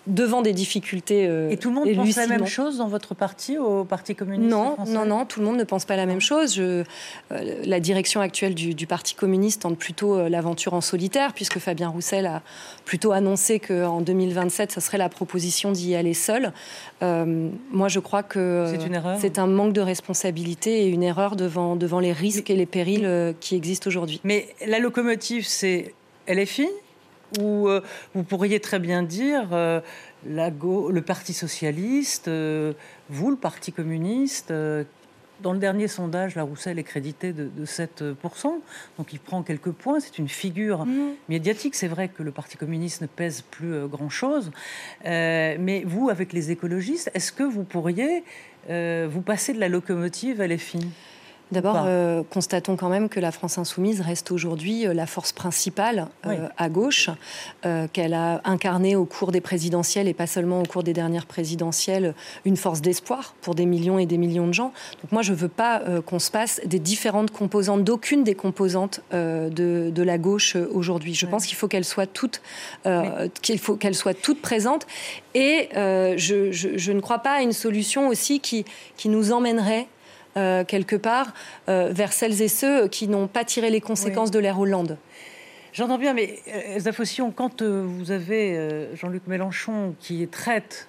Devant 0.07 0.43
des 0.43 0.53
difficultés. 0.53 1.25
et 1.51 1.57
tout 1.57 1.69
le 1.69 1.75
monde 1.75 1.95
pense 1.95 2.17
la 2.17 2.27
même 2.27 2.47
chose 2.47 2.79
dans 2.79 2.89
votre 2.89 3.15
parti, 3.15 3.59
au 3.59 3.85
Parti 3.85 4.15
communiste 4.15 4.51
Non, 4.51 4.77
non, 4.87 5.05
non, 5.05 5.25
tout 5.25 5.41
le 5.41 5.47
monde 5.47 5.57
ne 5.57 5.65
pense 5.65 5.85
pas 5.85 5.97
la 5.97 6.07
même 6.07 6.21
chose. 6.21 6.55
Je, 6.55 6.85
la 7.31 7.81
direction 7.81 8.21
actuelle 8.21 8.55
du, 8.55 8.87
Parti 8.87 9.15
communiste 9.15 9.63
tente 9.63 9.79
plutôt 9.79 10.29
l'aventure 10.29 10.75
en 10.75 10.81
solitaire, 10.81 11.33
puisque 11.33 11.59
Fabien 11.59 11.89
Roussel 11.89 12.27
a 12.27 12.43
plutôt 12.85 13.13
annoncé 13.13 13.61
qu'en 13.61 14.01
2027, 14.01 14.73
ce 14.73 14.81
serait 14.81 14.99
la 14.99 15.09
proposition 15.09 15.71
d'y 15.73 15.95
aller 15.95 16.15
seul. 16.15 16.53
moi, 17.01 17.89
je 17.89 18.01
crois 18.01 18.23
que 18.23 18.73
c'est 19.21 19.39
un 19.39 19.47
manque 19.47 19.73
de 19.73 19.81
responsabilité 19.81 20.85
et 20.85 20.89
une 20.89 21.03
erreur 21.03 21.37
devant, 21.37 21.77
devant 21.77 22.01
les 22.01 22.13
risques 22.13 22.51
et 22.51 22.57
les 22.57 22.67
périls 22.67 23.35
qui 23.41 23.55
existent 23.55 23.89
aujourd'hui. 23.89 24.21
Mais 24.25 24.49
la 24.67 24.79
locomotive, 24.79 25.47
c'est 25.47 25.95
LFI 26.29 26.69
ou 27.39 27.69
euh, 27.69 27.81
vous 28.15 28.23
pourriez 28.23 28.61
très 28.61 28.79
bien 28.79 29.03
dire 29.03 29.49
euh, 29.53 29.81
le 30.27 31.01
Parti 31.01 31.33
socialiste, 31.33 32.29
euh, 32.29 32.73
vous, 33.09 33.31
le 33.31 33.37
Parti 33.37 33.73
communiste. 33.73 34.53
dans 35.41 35.53
le 35.53 35.59
dernier 35.59 35.89
sondage, 35.89 36.35
la 36.35 36.43
Roussel 36.43 36.79
est 36.79 36.85
crédité 36.85 37.33
de, 37.33 37.65
7%, 37.65 38.15
donc 38.99 39.13
il 39.13 39.19
prend 39.19 39.43
quelques 39.43 39.71
points. 39.71 40.01
C'est 40.01 40.19
une 40.19 40.29
figure 40.29 40.85
mmh. 40.85 41.15
médiatique. 41.29 41.75
C'est 41.75 41.89
vrai 41.89 42.09
que 42.09 42.23
le 42.23 42.31
Parti 42.31 42.57
communiste 42.57 43.01
ne 43.01 43.07
pèse 43.07 43.43
plus 43.43 43.87
grand-chose. 43.87 44.51
mais 45.05 45.83
vous, 45.87 46.11
avec 46.11 46.33
les 46.33 46.51
écologistes, 46.51 47.11
est-ce 47.15 47.33
que 47.33 47.45
vous 47.45 47.65
pourriez 47.65 48.25
vous 48.69 49.23
passer 49.23 49.55
de 49.55 49.61
la 49.61 49.69
locomotive 49.69 50.41
à 50.41 50.47
l'EFI 50.47 50.81
D'abord, 51.53 51.83
euh, 51.85 52.23
constatons 52.31 52.77
quand 52.77 52.89
même 52.89 53.09
que 53.09 53.19
la 53.19 53.33
France 53.33 53.59
insoumise 53.59 54.01
reste 54.01 54.31
aujourd'hui 54.31 54.87
euh, 54.87 54.95
la 54.95 55.07
force 55.07 55.33
principale 55.33 56.07
euh, 56.27 56.49
à 56.57 56.69
gauche, 56.69 57.11
qu'elle 57.93 58.15
a 58.15 58.41
incarné 58.45 58.97
au 58.97 59.05
cours 59.05 59.33
des 59.33 59.41
présidentielles 59.41 60.09
et 60.09 60.15
pas 60.15 60.27
seulement 60.27 60.61
au 60.61 60.65
cours 60.65 60.83
des 60.83 60.93
dernières 60.93 61.27
présidentielles, 61.27 62.15
une 62.45 62.57
force 62.57 62.81
d'espoir 62.81 63.35
pour 63.43 63.55
des 63.55 63.67
millions 63.67 63.99
et 63.99 64.07
des 64.07 64.19
millions 64.19 64.47
de 64.47 64.55
gens. 64.55 64.73
Donc 65.03 65.13
moi, 65.13 65.23
je 65.23 65.33
ne 65.33 65.37
veux 65.37 65.49
pas 65.49 65.83
qu'on 66.07 66.19
se 66.19 66.31
passe 66.31 66.61
des 66.65 66.79
différentes 66.79 67.31
composantes, 67.31 67.85
d'aucune 67.85 68.25
des 68.25 68.35
composantes 68.35 69.01
de, 69.13 69.51
de, 69.51 70.03
la 70.03 70.19
gauche 70.19 70.57
aujourd'hui. 70.57 71.15
Je 71.15 71.27
pense 71.27 71.47
qu'il 71.47 71.57
faut 71.57 71.69
qu'elle 71.69 71.85
soit 71.85 72.07
toute, 72.07 72.41
qu'il 73.43 73.59
faut 73.59 73.77
qu'elle 73.77 73.95
soit 73.95 74.15
toute 74.15 74.41
présente. 74.41 74.87
Et 75.35 75.69
je, 75.75 76.51
je, 76.51 76.77
je, 76.77 76.93
ne 76.93 77.01
crois 77.01 77.19
pas 77.19 77.33
à 77.33 77.43
une 77.43 77.53
solution 77.53 78.09
aussi 78.09 78.41
qui, 78.41 78.65
qui 78.97 79.09
nous 79.09 79.33
emmènerait 79.33 79.87
euh, 80.37 80.65
quelque 80.65 80.97
part, 80.97 81.35
euh, 81.69 81.91
vers 81.93 82.13
celles 82.13 82.41
et 82.41 82.49
ceux 82.49 82.89
qui 82.89 83.09
n'ont 83.09 83.27
pas 83.27 83.45
tiré 83.45 83.71
les 83.71 83.81
conséquences 83.81 84.31
de 84.31 84.39
l'ère 84.39 84.61
Hollande. 84.61 84.97
J'entends 85.73 85.99
bien, 85.99 86.15
mais 86.15 86.39
euh, 86.49 86.77
Elsa 86.77 86.91
quand 87.35 87.63
vous 87.63 88.11
avez 88.11 88.89
Jean-Luc 88.95 89.27
Mélenchon 89.27 89.95
qui 89.99 90.27
traite 90.29 90.89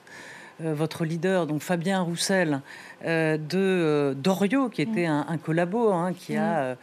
votre 0.60 1.06
leader, 1.06 1.48
donc 1.48 1.62
Fabien 1.64 2.02
Roussel, 2.02 2.62
de 3.04 4.16
Doriot, 4.16 4.70
qui 4.70 4.84
était 4.84 5.08
mm. 5.08 5.26
un, 5.28 5.38
collabo, 5.38 5.92
hein, 5.92 6.14
qui 6.14 6.38
a 6.38 6.74
mm 6.74 6.78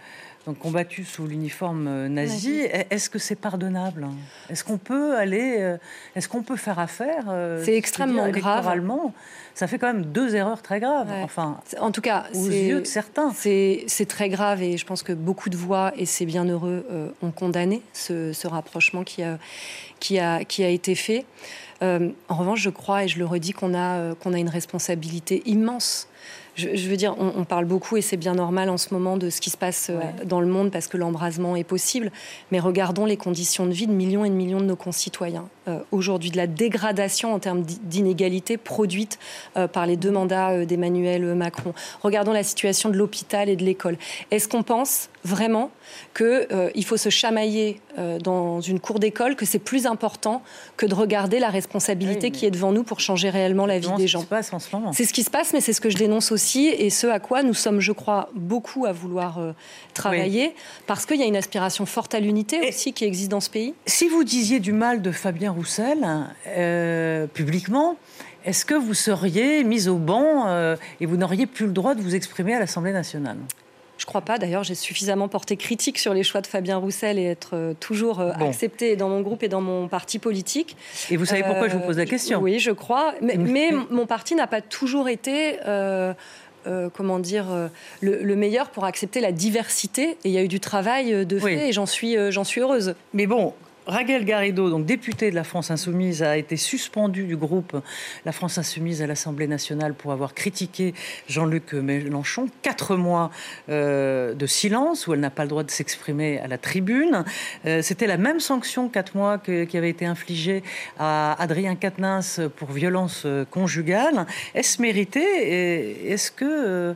donc 0.47 0.59
combattu 0.59 1.05
sous 1.05 1.27
l'uniforme 1.27 1.87
euh, 1.87 2.09
nazi. 2.09 2.61
Est-ce 2.91 3.11
que 3.11 3.19
c'est 3.19 3.37
pardonnable? 3.37 4.09
Est-ce 4.49 4.65
qu'on 4.65 4.79
peut 4.79 5.17
aller, 5.17 5.57
euh, 5.59 5.77
est-ce 6.17 6.29
qu'on 6.29 6.43
peut 6.43 6.57
faire 6.57 6.79
affaire 6.79 7.25
euh, 7.29 7.63
C'est 7.65 7.77
extrêmement 7.77 8.29
grave. 8.31 8.67
Ça 9.55 9.67
fait 9.67 9.79
quand 9.79 9.89
même 9.93 10.07
deux 10.07 10.37
erreurs 10.37 10.63
très 10.63 10.81
graves. 10.81 11.11
Enfin, 11.23 11.61
en 11.81 11.91
tout 11.91 12.01
cas, 12.01 12.27
aux 12.35 12.47
yeux 12.47 12.81
de 12.81 12.87
certains, 12.87 13.33
c'est 13.33 14.07
très 14.09 14.29
grave 14.29 14.63
et 14.63 14.77
je 14.77 14.87
pense 14.87 15.03
que 15.03 15.13
beaucoup 15.13 15.51
de 15.51 15.57
voix 15.57 15.93
et 15.97 16.07
c'est 16.07 16.27
bien 16.27 16.45
heureux 16.45 16.87
ont 17.23 17.31
condamné 17.33 17.83
ce, 17.93 18.47
rapprochement 18.47 19.03
qui 19.03 19.23
a, 19.23 19.39
qui 19.99 20.19
a, 20.19 20.45
qui 20.45 20.63
a 20.63 20.69
été 20.69 20.95
fait. 20.95 21.27
en 21.83 22.35
revanche, 22.35 22.61
je 22.61 22.71
crois 22.71 23.05
et 23.05 23.09
je 23.09 23.19
le 23.19 23.27
redis 23.27 23.53
qu'on 23.53 23.75
a, 23.75 24.15
qu'on 24.15 24.33
a 24.33 24.39
une 24.39 24.49
responsabilité 24.49 25.43
immense 25.45 26.09
je, 26.59 26.89
veux 26.89 26.97
dire, 26.97 27.15
on, 27.19 27.45
parle 27.45 27.67
beaucoup 27.67 27.97
et 27.97 28.03
c'est 28.03 28.17
bien 28.17 28.35
normal 28.35 28.69
en 28.69 28.79
ce 28.79 28.93
moment 28.93 29.17
de 29.17 29.31
ce 29.31 29.41
qui 29.41 29.49
se 29.49 29.57
passe 29.57 29.91
euh, 29.91 30.01
dans 30.25 30.41
le 30.41 30.49
monde 30.49 30.71
parce 30.73 30.89
que 30.89 30.97
l'embrasement 30.97 31.55
est 31.55 31.65
possible. 31.65 32.11
Mais 32.51 32.59
regardons 32.59 33.05
les 33.05 33.17
conditions 33.17 33.67
de 33.67 33.73
vie 33.73 33.87
de 33.87 33.93
millions 33.93 34.25
et 34.25 34.29
de 34.29 34.35
millions 34.35 34.61
de 34.61 34.65
nos 34.65 34.77
concitoyens. 34.77 35.49
Euh, 35.69 35.79
aujourd'hui, 35.93 36.31
de 36.31 36.37
la 36.37 36.49
dégradation 36.49 37.33
en 37.33 37.39
termes 37.39 37.63
d'inégalité 37.63 38.57
produite 38.57 39.19
euh, 39.57 39.69
par 39.69 39.87
les 39.87 39.97
deux 39.97 40.11
mandats 40.11 40.65
d'Emmanuel 40.65 41.35
Macron. 41.37 41.75
Regardons 42.03 42.33
la 42.33 42.43
situation 42.43 42.91
de 42.91 42.97
l'hôpital 42.97 43.49
et 43.49 43.57
de 43.57 43.65
l'école. 43.65 43.97
Est-ce 44.33 44.49
qu'on 44.49 44.65
pense 44.65 45.11
vraiment 45.25 45.71
qu'il 46.17 46.85
faut 46.85 46.97
se 46.97 47.09
chamailler 47.09 47.81
dans 48.23 48.61
une 48.61 48.79
cour 48.79 49.01
d'école, 49.01 49.35
que 49.35 49.45
c'est 49.45 49.59
plus 49.59 49.87
important 49.87 50.43
que 50.77 50.87
de 50.87 50.95
regarder 50.95 51.41
la 51.41 51.51
responsabilité 51.51 52.31
qui 52.31 52.47
est 52.47 52.51
devant 52.51 52.73
nous 52.73 52.85
pour 52.85 53.01
changer 53.01 53.29
réellement 53.29 53.67
la 53.67 53.79
vie 53.79 53.91
des 53.97 54.07
gens 54.07 54.25
C'est 54.93 55.05
ce 55.05 55.13
qui 55.13 55.25
se 55.25 55.31
passe, 55.31 55.53
mais 55.53 55.61
c'est 55.61 55.73
ce 55.73 55.81
que 55.81 55.91
je 55.91 55.97
dénonce 55.97 56.31
aussi 56.31 56.48
et 56.57 56.91
ce 56.91 57.07
à 57.07 57.21
quoi 57.21 57.43
nous 57.43 57.55
sommes, 57.55 57.81
je 57.81 57.93
crois, 57.93 58.31
beaucoup 58.35 58.87
à 58.87 58.93
vouloir 58.93 59.39
euh, 59.39 59.53
travailler, 59.95 60.55
parce 60.87 61.07
qu'il 61.07 61.19
y 61.19 61.23
a 61.23 61.27
une 61.27 61.37
aspiration 61.37 61.87
forte 61.87 62.15
à 62.15 62.21
l'unité 62.21 62.69
aussi 62.69 62.93
qui 62.93 63.05
existe 63.05 63.31
dans 63.31 63.41
ce 63.41 63.51
pays. 63.51 63.75
Si 63.87 64.09
vous 64.09 64.25
disiez 64.25 64.61
du 64.61 64.73
mal 64.73 65.03
de 65.03 65.13
Fabien 65.13 65.51
Roussel 65.51 66.07
euh, 66.47 67.27
publiquement, 67.27 67.97
est-ce 68.45 68.65
que 68.65 68.75
vous 68.75 68.95
seriez 68.95 69.65
mis 69.65 69.89
au 69.89 69.97
banc 69.97 70.47
euh, 70.47 70.77
et 71.01 71.07
vous 71.07 71.17
n'auriez 71.17 71.47
plus 71.47 71.67
le 71.67 71.73
droit 71.73 71.95
de 71.95 72.01
vous 72.01 72.15
exprimer 72.15 72.55
à 72.55 72.61
l'Assemblée 72.61 72.93
nationale? 72.93 73.37
Je 73.99 74.07
crois 74.07 74.23
pas. 74.23 74.39
D'ailleurs, 74.39 74.65
j'ai 74.65 74.75
suffisamment 74.75 75.29
porté 75.29 75.57
critique 75.57 75.99
sur 75.99 76.15
les 76.15 76.23
choix 76.23 76.41
de 76.41 76.47
Fabien 76.47 76.77
Roussel 76.77 77.19
et 77.19 77.25
être 77.25 77.75
toujours 77.81 78.21
accepté 78.21 78.97
dans 78.97 79.09
mon 79.09 79.21
groupe 79.21 79.43
et 79.43 79.49
dans 79.49 79.61
mon 79.61 79.89
parti 79.89 80.19
politique. 80.19 80.77
Et 81.11 81.17
vous 81.17 81.25
savez 81.25 81.43
pourquoi 81.43 81.69
je 81.69 81.77
vous 81.77 81.83
pose 81.83 81.99
la 81.99 82.07
question? 82.07 82.41
Oui, 82.41 82.59
je 82.59 82.71
crois. 82.71 83.15
Mais, 83.21 83.37
mais 83.37 83.71
mon 83.91 84.07
parti 84.07 84.35
n'a 84.35 84.47
pas 84.47 84.61
toujours 84.61 85.09
été 85.09 85.59
euh, 86.69 86.91
comment 86.93 87.19
dire, 87.19 87.47
euh, 87.51 87.69
le, 88.01 88.37
meilleur 88.37 88.71
pour 88.71 88.85
accepter 88.85 89.21
la 89.21 89.33
diversité. 89.33 90.11
Et 90.25 90.29
il 90.29 90.33
y 90.33 90.39
a 90.39 90.43
eu 90.43 90.49
du 90.49 90.61
travail 90.61 91.15
euh, 91.15 91.25
de 91.25 91.39
fait 91.39 91.69
et 91.69 91.73
j'en 91.73 91.87
suis, 91.87 92.17
j'en 92.31 92.45
suis 92.45 92.61
heureuse. 92.61 92.95
Mais 93.15 93.27
bon, 93.27 93.55
Raquel 93.89 94.27
Garrido, 94.27 94.69
donc 94.69 94.85
député 94.85 95.31
de 95.31 95.35
la 95.35 95.45
France 95.45 95.71
Insoumise, 95.71 96.23
a 96.23 96.37
été 96.37 96.59
suspendu 96.59 97.25
du 97.25 97.39
groupe 97.39 97.75
La 98.27 98.33
France 98.33 98.59
Insoumise 98.59 99.01
à 99.01 99.07
l'Assemblée 99.07 99.47
nationale 99.47 99.95
pour 99.95 100.13
avoir 100.13 100.35
critiqué 100.35 100.93
Jean-Luc 101.27 101.73
Mélenchon. 101.73 102.51
Quatre 102.61 102.97
mois 102.97 103.31
euh, 103.71 104.35
de 104.35 104.47
silence 104.47 105.07
où 105.07 105.15
elle 105.15 105.21
n'a 105.21 105.31
pas 105.31 105.45
le 105.45 105.49
droit 105.49 105.63
de 105.63 105.71
s'exprimer 105.71 106.39
à 106.39 106.49
la 106.49 106.59
tribune. 106.59 107.25
Euh, 107.65 107.81
c'était 107.81 108.07
la 108.07 108.19
même 108.19 108.41
sanction, 108.41 108.91
quatre 108.91 109.17
mois, 109.17 109.39
qui 109.39 109.77
avait 109.79 109.89
été 109.89 110.05
infligée 110.05 110.63
à 110.99 111.41
Adrien 111.43 111.75
Quatennens 111.75 112.43
pour 112.57 112.73
violence 112.73 113.23
euh, 113.25 113.47
conjugale. 113.47 114.27
Est-ce 114.55 114.83
mérité 114.83 116.11
Est-ce 116.11 116.31
que 116.31 116.95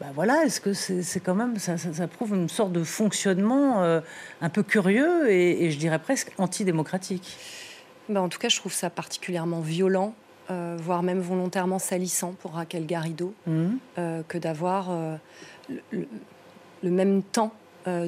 bah 0.00 0.06
voilà, 0.14 0.44
est-ce 0.44 0.60
que 0.60 0.72
c'est 0.72 1.20
quand 1.20 1.34
même, 1.34 1.56
ça, 1.58 1.76
prouve 2.06 2.34
une 2.34 2.48
sorte 2.48 2.72
de 2.72 2.84
fonctionnement 2.84 3.82
euh, 3.82 4.00
un 4.40 4.48
peu 4.48 4.62
curieux 4.62 5.30
et, 5.30 5.70
je 5.70 5.78
dirais 5.78 5.98
presque 5.98 6.32
antidémocratique 6.38 7.36
bah 8.08 8.22
En 8.22 8.28
tout 8.28 8.38
cas, 8.38 8.48
je 8.48 8.56
trouve 8.56 8.72
ça 8.72 8.90
particulièrement 8.90 9.60
violent, 9.60 10.14
euh, 10.50 10.76
voire 10.80 11.02
même 11.02 11.20
volontairement 11.20 11.78
salissant 11.78 12.34
pour 12.40 12.52
Raquel 12.52 12.86
Garrido, 12.86 13.34
mmh. 13.46 13.66
euh, 13.98 14.22
que 14.26 14.38
d'avoir 14.38 14.90
le, 15.68 16.90
même 16.90 17.22
temps 17.22 17.52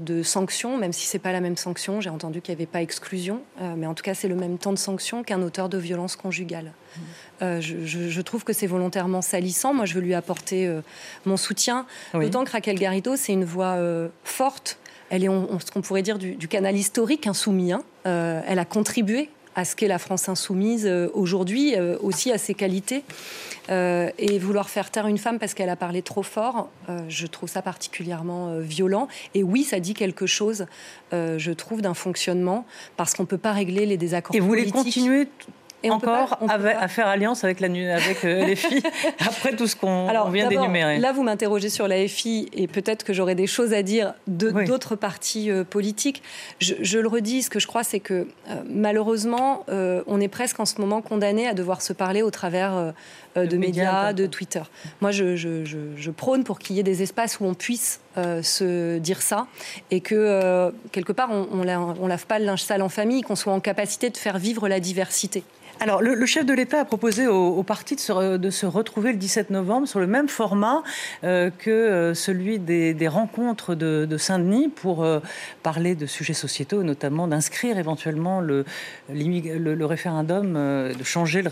de 0.01 0.23
sanction, 0.23 0.77
même 0.77 0.93
si 0.93 1.07
c'est 1.07 1.19
pas 1.19 1.33
la 1.33 1.41
même 1.41 1.57
sanction. 1.57 2.01
J'ai 2.01 2.11
entendu 2.11 2.41
qu'il 2.41 2.55
n'y 2.55 2.59
avait 2.59 2.71
pas 2.71 2.83
exclusion, 2.83 3.43
mais 3.77 3.87
en 3.87 3.95
tout 3.95 4.03
cas, 4.03 4.15
c'est 4.15 4.29
le 4.29 4.35
même 4.35 4.59
temps 4.59 4.73
de 4.73 4.79
sanction 4.79 5.23
qu'un 5.23 5.43
auteur 5.43 5.69
de 5.69 5.79
violence 5.79 6.17
conjugale. 6.17 6.73
Mmh. 6.97 7.01
Euh, 7.43 7.61
je, 7.61 8.21
trouve 8.21 8.45
que 8.45 8.53
c'est 8.53 8.67
volontairement 8.67 9.23
salissant. 9.23 9.73
Moi, 9.73 9.87
je 9.87 9.95
veux 9.95 10.01
lui 10.01 10.15
apporter 10.15 10.67
euh, 10.67 10.83
mon 11.25 11.37
soutien. 11.37 11.87
D'autant 12.13 12.45
que 12.45 12.51
Raquel 12.51 12.79
Garrido, 12.79 13.17
c'est 13.17 13.33
une 13.33 13.45
voix 13.45 13.77
euh, 13.77 14.09
forte. 14.25 14.79
Elle 15.09 15.25
est, 15.25 15.29
ce 15.29 15.71
qu'on 15.73 15.81
pourrait 15.81 16.03
dire, 16.03 16.19
du, 16.19 16.49
canal 16.49 16.77
historique 16.77 17.27
insoumis. 17.27 17.73
Hein. 17.73 17.83
elle 18.05 18.59
a 18.59 18.65
contribué 18.65 19.29
à 19.57 19.65
ce 19.65 19.77
qu'est 19.77 19.89
la 19.89 19.99
France 19.99 20.29
insoumise 20.29 20.87
aujourd'hui, 21.13 21.75
aussi 22.03 22.33
à 22.33 22.39
ses 22.39 22.55
qualités. 22.55 23.05
et 23.69 24.39
vouloir 24.39 24.69
faire 24.69 24.91
taire 24.91 25.07
une 25.07 25.19
femme 25.19 25.39
parce 25.39 25.55
qu'elle 25.55 25.69
a 25.69 25.77
parlé 25.77 26.03
trop 26.03 26.23
fort, 26.23 26.69
je 27.09 27.27
trouve 27.27 27.49
ça 27.49 27.63
particulièrement 27.63 28.59
violent. 28.59 29.09
Et 29.35 29.43
oui, 29.43 29.65
ça 29.65 29.81
dit 29.81 29.95
quelque 29.95 30.27
chose, 30.27 30.67
je 31.13 31.51
trouve, 31.53 31.83
d'un 31.83 31.95
fonctionnement, 31.95 32.67
parce 32.97 33.15
qu'on 33.15 33.25
ne 33.25 33.29
peut 33.29 33.39
pas 33.39 33.53
régler 33.53 33.87
les 33.87 33.97
désaccords 33.97 34.35
et 34.35 34.41
vous 34.41 34.49
voulez 34.49 34.71
continuer 34.71 35.29
et 35.83 35.91
encore 35.91 36.39
à 36.49 36.89
faire 36.89 37.07
alliance 37.07 37.45
avec, 37.45 37.61
la, 37.61 37.69
avec 37.95 38.25
euh, 38.25 38.45
les 38.45 38.57
filles 38.57 38.83
après 39.27 39.55
tout 39.57 39.67
ce 39.67 39.77
qu'on 39.77 40.31
vient 40.31 40.49
d'énumérer. 40.49 40.99
Là, 40.99 41.13
vous 41.13 41.23
m'interrogez 41.23 41.69
sur 41.69 41.89
la 41.89 42.07
FI 42.07 42.49
et 42.53 42.67
peut-être 42.67 43.05
que 43.05 43.13
j'aurai 43.13 43.35
des 43.35 43.47
choses 43.47 43.73
à 43.73 43.83
dire 43.83 44.15
d'autres 44.27 44.97
partis 44.97 45.51
euh, 45.51 45.65
politiques. 45.65 46.23
Je, 46.61 46.99
le 46.99 47.09
redis, 47.09 47.43
ce 47.43 47.51
que 47.51 47.61
je 47.61 47.67
crois, 47.67 47.85
c'est 47.85 48.01
que 48.01 48.15
euh, 48.49 48.55
malheureusement, 48.69 49.65
on 49.69 50.21
est 50.21 50.29
presque 50.29 50.61
en 50.61 50.65
ce 50.65 50.81
moment 50.81 51.01
condamné 51.03 51.47
à 51.47 51.55
devoir 51.55 51.83
se 51.83 51.93
parler 51.93 52.23
au 52.23 52.31
travers 52.31 52.93
de 53.37 53.57
médias, 53.57 54.13
de 54.13 54.27
Twitter. 54.27 54.63
Moi, 55.01 55.11
je, 55.11 55.37
je 55.37 56.11
prône 56.11 56.45
pour 56.45 56.59
qu'il 56.59 56.77
y 56.77 56.81
ait 56.81 56.85
des 56.85 57.03
espaces 57.03 57.41
où 57.41 57.45
on 57.45 57.55
puisse 57.55 58.01
se 58.17 58.99
dire 58.99 59.23
ça 59.23 59.47
et 59.91 60.01
que 60.01 60.73
quelque 60.93 61.13
part, 61.13 61.31
on, 61.31 61.49
on, 61.53 62.07
lave 62.07 62.27
pas 62.27 62.39
le 62.39 62.45
linge 62.45 62.63
sale 62.63 62.83
en 62.83 62.89
famille, 62.89 63.23
qu'on 63.23 63.37
soit 63.37 63.53
en 63.53 63.61
capacité 63.61 64.11
de 64.11 64.17
faire 64.17 64.39
vivre 64.39 64.69
la 64.69 64.81
diversité. 64.81 65.45
Alors, 65.83 66.03
le, 66.03 66.27
chef 66.27 66.45
de 66.45 66.53
l'État 66.53 66.81
a 66.81 66.85
proposé 66.85 67.27
au, 67.27 67.63
parti 67.63 67.95
de 67.95 68.01
se, 68.01 68.37
de 68.37 68.51
se, 68.51 68.67
retrouver 68.67 69.13
le 69.13 69.19
17 69.19 69.49
novembre 69.49 69.89
sur 69.89 69.99
le 69.99 70.07
même 70.07 70.29
format 70.29 70.83
euh, 71.25 71.49
que 71.57 71.71
euh, 71.71 72.13
celui 72.13 72.59
des, 72.59 73.09
rencontres 73.09 73.75
de, 73.75 74.17
Saint-Denis 74.19 74.69
pour 74.69 75.03
euh, 75.03 75.21
parler 75.63 75.95
de 75.95 76.05
sujets 76.05 76.35
sociétaux, 76.35 76.83
notamment 76.83 77.27
d'inscrire 77.27 77.79
éventuellement 77.79 78.43
le, 78.43 78.67
le, 79.09 79.85
référendum, 79.87 80.53
de 80.53 81.05
changer 81.05 81.41
le, 81.41 81.51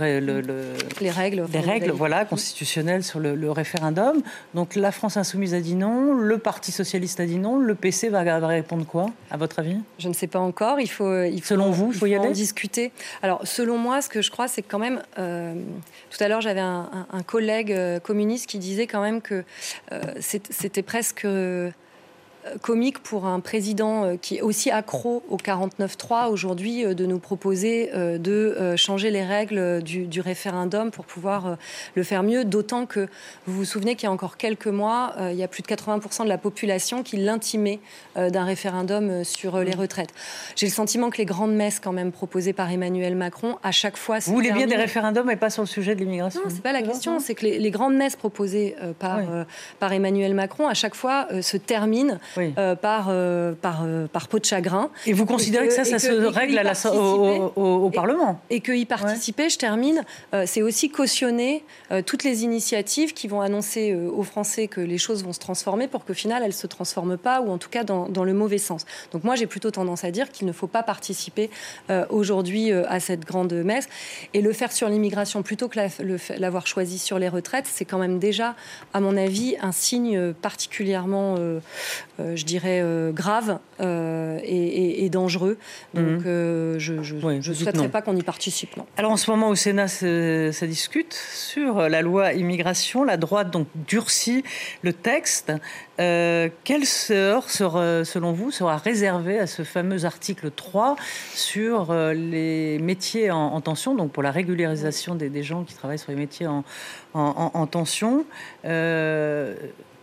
les 1.01 1.11
règles, 1.11 1.47
les 1.51 1.61
règles 1.61 1.68
voilà, 1.95 2.25
constitutionnelles 2.25 3.05
sur 3.05 3.21
le, 3.21 3.51
référendum. 3.51 4.23
Donc, 4.55 4.75
la 4.75 4.93
France 4.93 5.17
Insoumise 5.17 5.55
a 5.55 5.61
dit 5.61 5.75
non, 5.75 6.15
le 6.15 6.39
Parti 6.39 6.73
Socialiste 6.73 7.21
a 7.21 7.27
dit 7.27 7.39
non, 7.39 7.59
le 7.59 7.75
PC 7.75 8.09
va, 8.09 8.23
répondre 8.47 8.87
quoi, 8.87 9.07
à 9.31 9.37
votre 9.37 9.59
avis? 9.59 9.77
Je 9.99 10.09
ne 10.09 10.15
sais 10.15 10.27
pas 10.27 10.39
encore. 10.39 10.81
Il 10.81 10.89
faut, 10.89 11.25
il 11.25 11.41
faut 11.41 11.49
selon 11.49 11.71
vous, 11.71 11.93
il 11.93 11.99
faut, 11.99 12.07
y 12.07 12.15
aller 12.15 12.29
en 12.29 12.33
discuter. 12.33 12.93
Alors, 13.23 13.47
selon 13.47 13.79
moi, 13.79 14.03
ce 14.03 14.09
que 14.09 14.23
je 14.23 14.31
crois, 14.31 14.49
c'est 14.49 14.63
quand 14.63 14.79
même, 14.79 15.03
euh, 15.19 15.55
tout 16.11 16.23
à 16.23 16.29
l'heure, 16.29 16.41
j'avais 16.41 16.61
un, 16.61 16.89
collègue 17.27 17.73
euh, 17.73 18.01
communiste 18.01 18.47
qui 18.47 18.59
disait 18.59 18.87
quand 18.87 19.03
même 19.03 19.21
que 19.21 19.45
euh, 19.93 20.01
c'était 20.21 20.83
presque 20.83 21.27
comique 22.63 22.99
pour 23.01 23.27
un 23.27 23.41
président 23.41 24.05
euh, 24.05 24.17
qui 24.21 24.37
est 24.37 24.41
aussi 24.41 24.71
accro 24.71 25.23
au 25.29 25.37
49-3 25.37 26.29
aujourd'hui 26.31 26.85
euh, 26.85 26.95
de 26.95 27.07
nous 27.07 27.19
proposer 27.19 27.91
euh, 27.95 28.19
de 28.19 28.77
changer 28.77 29.11
les 29.11 29.25
règles 29.25 29.83
du, 29.83 30.21
référendum 30.21 30.91
pour 30.91 31.05
pouvoir 31.05 31.57
le 31.95 32.03
faire 32.03 32.23
mieux, 32.23 32.45
d'autant 32.45 32.87
que 32.87 33.09
vous 33.47 33.59
vous 33.59 33.65
souvenez 33.65 33.95
qu'il 33.95 34.05
y 34.05 34.07
a 34.07 34.13
encore 34.13 34.37
quelques 34.37 34.67
mois, 34.67 35.15
il 35.31 35.37
y 35.37 35.45
a 35.45 35.49
plus 35.49 35.63
de 35.63 35.69
80% 35.69 36.25
de 36.25 36.29
la 36.29 36.39
population 36.39 37.05
qui 37.05 37.17
l'intimait 37.17 37.79
d'un 38.17 38.45
référendum 38.45 39.23
sur 39.23 39.59
les 39.61 39.75
retraites. 39.75 40.11
J'ai 40.57 40.67
le 40.67 40.73
sentiment 40.73 41.11
que 41.11 41.19
les 41.19 41.25
grandes 41.25 41.55
messes 41.55 41.79
quand 41.79 41.93
même 41.93 42.11
proposées 42.11 42.53
par 42.53 42.71
Emmanuel 42.71 43.15
Macron, 43.15 43.59
à 43.63 43.71
chaque 43.71 43.97
fois... 43.97 44.19
Vous 44.19 44.33
voulez 44.33 44.51
bien 44.51 44.67
des 44.67 44.77
référendums 44.77 45.31
et 45.31 45.37
pas 45.37 45.51
sur 45.51 45.63
le 45.63 45.69
sujet 45.69 45.95
de 45.95 46.01
l'immigration 46.01 46.41
Non, 46.45 46.51
c'est 46.51 46.63
pas 46.63 46.73
la 46.73 46.83
question, 46.83 47.21
c'est 47.21 47.37
que 47.37 47.47
les, 47.47 47.71
grandes 47.71 47.95
messes 47.95 48.17
proposées 48.17 48.75
par, 48.99 49.21
par 49.79 49.93
Emmanuel 49.93 50.35
Macron, 50.35 50.67
à 50.67 50.75
chaque 50.75 50.97
fois, 50.97 51.29
se 51.41 51.57
terminent 51.57 52.19
euh, 52.39 52.75
par, 52.75 53.07
euh, 53.11 53.53
par, 53.53 53.83
euh, 53.85 54.07
par 54.07 54.29
peau 54.29 54.39
de 54.39 54.45
chagrin. 54.45 54.91
Et 55.07 55.13
vous 55.13 55.27
considérez 55.27 55.69
que, 55.69 55.75
ça, 55.75 55.85
ça 55.85 55.99
se 55.99 56.13
règle 56.13 56.59
à 56.59 56.63
la, 56.63 56.73
au, 57.57 57.91
Parlement 57.91 58.41
Et, 58.51 58.61
que 58.61 58.73
y 58.73 58.85
participer, 58.85 59.49
je 59.49 59.59
termine, 59.59 60.05
c'est 60.47 60.63
aussi 60.63 60.91
cautionner 60.91 61.65
toutes 62.07 62.25
les 62.25 62.45
initiatives 62.45 63.13
qui 63.13 63.29
vont 63.29 63.41
annoncer 63.41 63.95
aux 63.95 64.23
Français 64.23 64.69
que 64.69 64.81
les 64.81 64.99
choses 64.99 65.25
vont 65.25 65.33
se 65.33 65.39
transformer 65.39 65.89
pour 65.89 66.05
qu'au 66.05 66.15
final, 66.15 66.43
elles 66.43 66.49
ne 66.49 66.53
se 66.53 66.67
transforment 66.67 67.17
pas, 67.17 67.41
ou 67.41 67.51
en 67.51 67.59
tout 67.59 67.71
cas 67.71 67.85
dans, 67.85 68.09
dans 68.09 68.25
le 68.25 68.35
mauvais 68.35 68.59
sens. 68.59 68.85
Donc 69.13 69.25
moi, 69.25 69.35
j'ai 69.37 69.47
plutôt 69.47 69.71
tendance 69.71 70.05
à 70.05 70.11
dire 70.11 70.31
qu'il 70.31 70.47
ne 70.47 70.53
faut 70.53 70.67
pas 70.67 70.83
participer 70.83 71.51
aujourd'hui 72.11 72.73
à 72.73 73.01
cette 73.01 73.25
grande 73.25 73.53
messe. 73.53 73.89
Et 74.35 74.43
le 74.43 74.53
faire 74.53 74.73
sur 74.73 74.89
l'immigration 74.89 75.43
plutôt 75.43 75.69
que 75.69 75.79
l'avoir 76.39 76.67
choisi 76.67 76.99
sur 76.99 77.19
les 77.19 77.29
retraites, 77.29 77.67
c'est 77.67 77.85
quand 77.85 77.99
même 77.99 78.19
déjà, 78.19 78.55
à 78.93 79.01
mon 79.01 79.17
avis, 79.17 79.57
un 79.61 79.73
signe 79.73 80.33
particulièrement, 80.35 81.37
je 82.19 82.45
dirais, 82.45 82.81
euh, 82.83 83.13
grave 83.13 83.59
euh, 83.81 84.39
et, 84.43 85.09
dangereux. 85.09 85.57
Donc, 85.95 86.05
mhm. 86.05 86.23
euh, 86.27 86.79
je 86.79 86.95
ne 86.95 87.55
souhaiterais 87.55 87.89
pas 87.89 88.03
qu'on 88.03 88.17
y 88.17 88.23
participe. 88.23 88.77
Non. 88.77 88.87
Alors, 88.97 89.13
en 89.13 89.17
ce 89.17 89.31
moment, 89.31 89.49
au 89.49 89.55
Sénat, 89.55 89.89
ça 89.89 90.67
discute 90.67 91.15
sur 91.15 91.89
la 91.89 92.03
loi 92.03 92.33
immigration. 92.35 93.05
La 93.05 93.17
droite 93.17 93.51
donc 93.51 93.69
durcit 93.75 94.45
le 94.83 94.93
texte. 94.93 95.53
quelle 95.97 96.85
sort, 96.85 97.51
sera, 97.51 98.05
selon 98.05 98.33
vous, 98.33 98.51
sera 98.51 98.77
réservée 98.77 99.39
à 99.39 99.47
ce 99.47 99.63
fameux 99.63 100.05
article 100.05 100.51
3 100.51 100.97
sur 101.35 101.95
les 101.95 102.79
métiers 102.81 103.31
en, 103.31 103.61
tension, 103.61 103.95
donc 103.95 104.13
pour 104.13 104.23
la 104.23 104.31
régularisation 104.31 105.15
des, 105.15 105.43
gens 105.43 105.65
qui 105.65 105.75
travaillent 105.75 105.99
sur 105.99 106.11
les 106.11 106.19
métiers 106.19 106.47
en, 106.47 106.65
en 107.15 107.67
tension? 107.67 108.25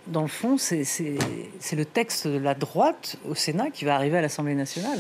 Dans 0.07 0.21
le 0.21 0.27
fond, 0.27 0.57
c'est 0.57 0.83
le 1.73 1.85
texte 1.85 2.27
de 2.27 2.37
la 2.37 2.53
droite 2.53 3.17
au 3.29 3.35
Sénat 3.35 3.69
qui 3.71 3.85
va 3.85 3.95
arriver 3.95 4.17
à 4.17 4.21
l'Assemblée 4.21 4.55
nationale. 4.55 4.99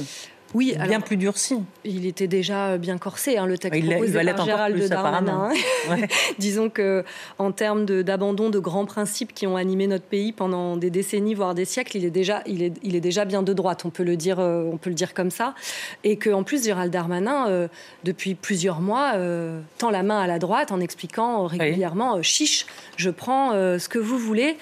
Oui, 0.55 0.73
bien 0.87 1.01
plus 1.01 1.17
durci. 1.17 1.57
Il 1.83 2.05
était 2.05 2.27
déjà 2.27 2.77
bien 2.77 2.97
corsé, 2.97 3.37
hein, 3.37 3.45
le 3.45 3.57
texte 3.57 3.77
il, 3.77 3.89
proposé 3.89 4.19
il 4.21 4.33
par 4.33 4.45
Gérald 4.45 4.77
plus, 4.77 4.89
Darmanin. 4.89 5.49
Disons 6.39 6.69
que 6.69 7.03
en 7.39 7.51
termes 7.51 7.85
d'abandon 7.85 8.49
de, 8.49 8.59
grands 8.59 8.85
principes 8.85 9.33
qui 9.33 9.47
ont 9.47 9.57
animé 9.57 9.87
notre 9.87 10.05
pays 10.05 10.31
pendant 10.31 10.77
des 10.77 10.89
décennies, 10.89 11.33
voire 11.33 11.55
des 11.55 11.65
siècles, 11.65 11.97
il 11.97 12.05
est 12.05 12.11
déjà, 12.11 12.41
il 12.45 12.63
est, 12.63 12.73
il 12.83 12.95
est 12.95 13.01
déjà 13.01 13.25
bien 13.25 13.43
de 13.43 13.51
droite. 13.51 13.83
On 13.83 13.89
peut 13.89 14.03
le 14.03 14.15
dire, 14.15 14.39
euh, 14.39 14.69
on 14.71 14.77
peut 14.77 14.89
le 14.89 14.95
dire 14.95 15.13
comme 15.13 15.31
ça. 15.31 15.55
Et 16.05 16.15
qu'en 16.17 16.43
plus, 16.43 16.63
Gérald 16.63 16.91
Darmanin, 16.91 17.49
euh, 17.49 17.67
depuis 18.05 18.35
plusieurs 18.35 18.79
mois, 18.79 19.13
euh, 19.15 19.59
tend 19.77 19.89
la 19.89 20.03
main 20.03 20.19
à 20.19 20.27
la 20.27 20.39
droite 20.39 20.71
en 20.71 20.79
expliquant 20.79 21.47
régulièrement 21.47 22.21
chiche, 22.21 22.65
je 22.95 23.09
prends 23.09 23.51
ce 23.51 23.89
que 23.89 23.99
vous 23.99 24.17
voulez 24.17 24.57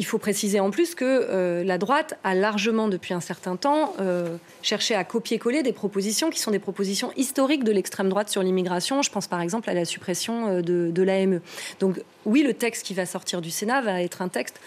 il 0.00 0.06
faut 0.06 0.16
préciser 0.16 0.60
en 0.60 0.70
plus 0.70 0.94
que 0.94 1.04
euh, 1.04 1.62
la 1.62 1.76
droite 1.76 2.18
a 2.24 2.34
largement, 2.34 2.88
depuis 2.88 3.12
un 3.12 3.20
certain 3.20 3.56
temps, 3.56 3.92
euh, 4.00 4.38
cherché 4.62 4.94
à 4.94 5.04
copier-coller 5.04 5.62
des 5.62 5.74
propositions 5.74 6.30
qui 6.30 6.40
sont 6.40 6.50
des 6.50 6.58
propositions 6.58 7.12
historiques 7.18 7.64
de 7.64 7.70
l'extrême 7.70 8.08
droite 8.08 8.30
sur 8.30 8.42
l'immigration. 8.42 9.02
Je 9.02 9.10
pense 9.10 9.26
par 9.26 9.42
exemple 9.42 9.68
à 9.68 9.74
la 9.74 9.84
suppression 9.84 10.48
euh, 10.48 10.62
de, 10.62 10.90
de 10.90 11.02
l'AME. 11.02 11.40
Donc 11.80 12.00
oui, 12.24 12.42
le 12.42 12.54
texte 12.54 12.86
qui 12.86 12.94
va 12.94 13.04
sortir 13.04 13.42
du 13.42 13.50
Sénat 13.50 13.82
va 13.82 14.00
être 14.00 14.22
un 14.22 14.28
texte, 14.28 14.58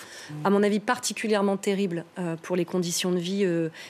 à 0.43 0.51
mon 0.51 0.61
avis, 0.61 0.79
particulièrement 0.79 1.57
terrible 1.57 2.03
pour 2.41 2.55
les 2.55 2.65
conditions 2.65 3.11
de 3.11 3.19
vie 3.19 3.45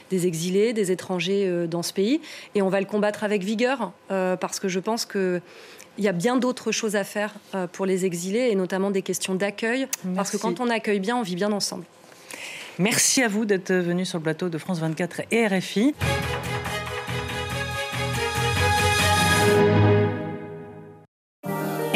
des 0.09 0.27
exilés, 0.27 0.73
des 0.73 0.91
étrangers 0.91 1.65
dans 1.69 1.81
ce 1.81 1.93
pays. 1.93 2.19
Et 2.55 2.61
on 2.61 2.67
va 2.67 2.81
le 2.81 2.85
combattre 2.85 3.23
avec 3.23 3.41
vigueur, 3.41 3.93
parce 4.09 4.59
que 4.59 4.67
je 4.67 4.81
pense 4.81 5.05
que 5.05 5.39
il 5.97 6.03
y 6.03 6.07
a 6.07 6.11
bien 6.11 6.37
d'autres 6.37 6.71
choses 6.71 6.95
à 6.95 7.03
faire 7.03 7.33
euh, 7.55 7.67
pour 7.67 7.85
les 7.85 8.05
exilés 8.05 8.49
et 8.51 8.55
notamment 8.55 8.91
des 8.91 9.01
questions 9.01 9.35
d'accueil. 9.35 9.87
Parce 10.15 10.31
que 10.31 10.37
quand 10.37 10.59
on 10.59 10.69
accueille 10.69 10.99
bien, 10.99 11.17
on 11.17 11.21
vit 11.21 11.35
bien 11.35 11.51
ensemble. 11.51 11.85
Merci 12.79 13.21
à 13.21 13.27
vous 13.27 13.45
d'être 13.45 13.71
venu 13.73 14.03
sur 14.03 14.17
le 14.17 14.23
plateau 14.23 14.49
de 14.49 14.57
France 14.57 14.79
24 14.79 15.21
et 15.31 15.47
RFI. 15.47 15.93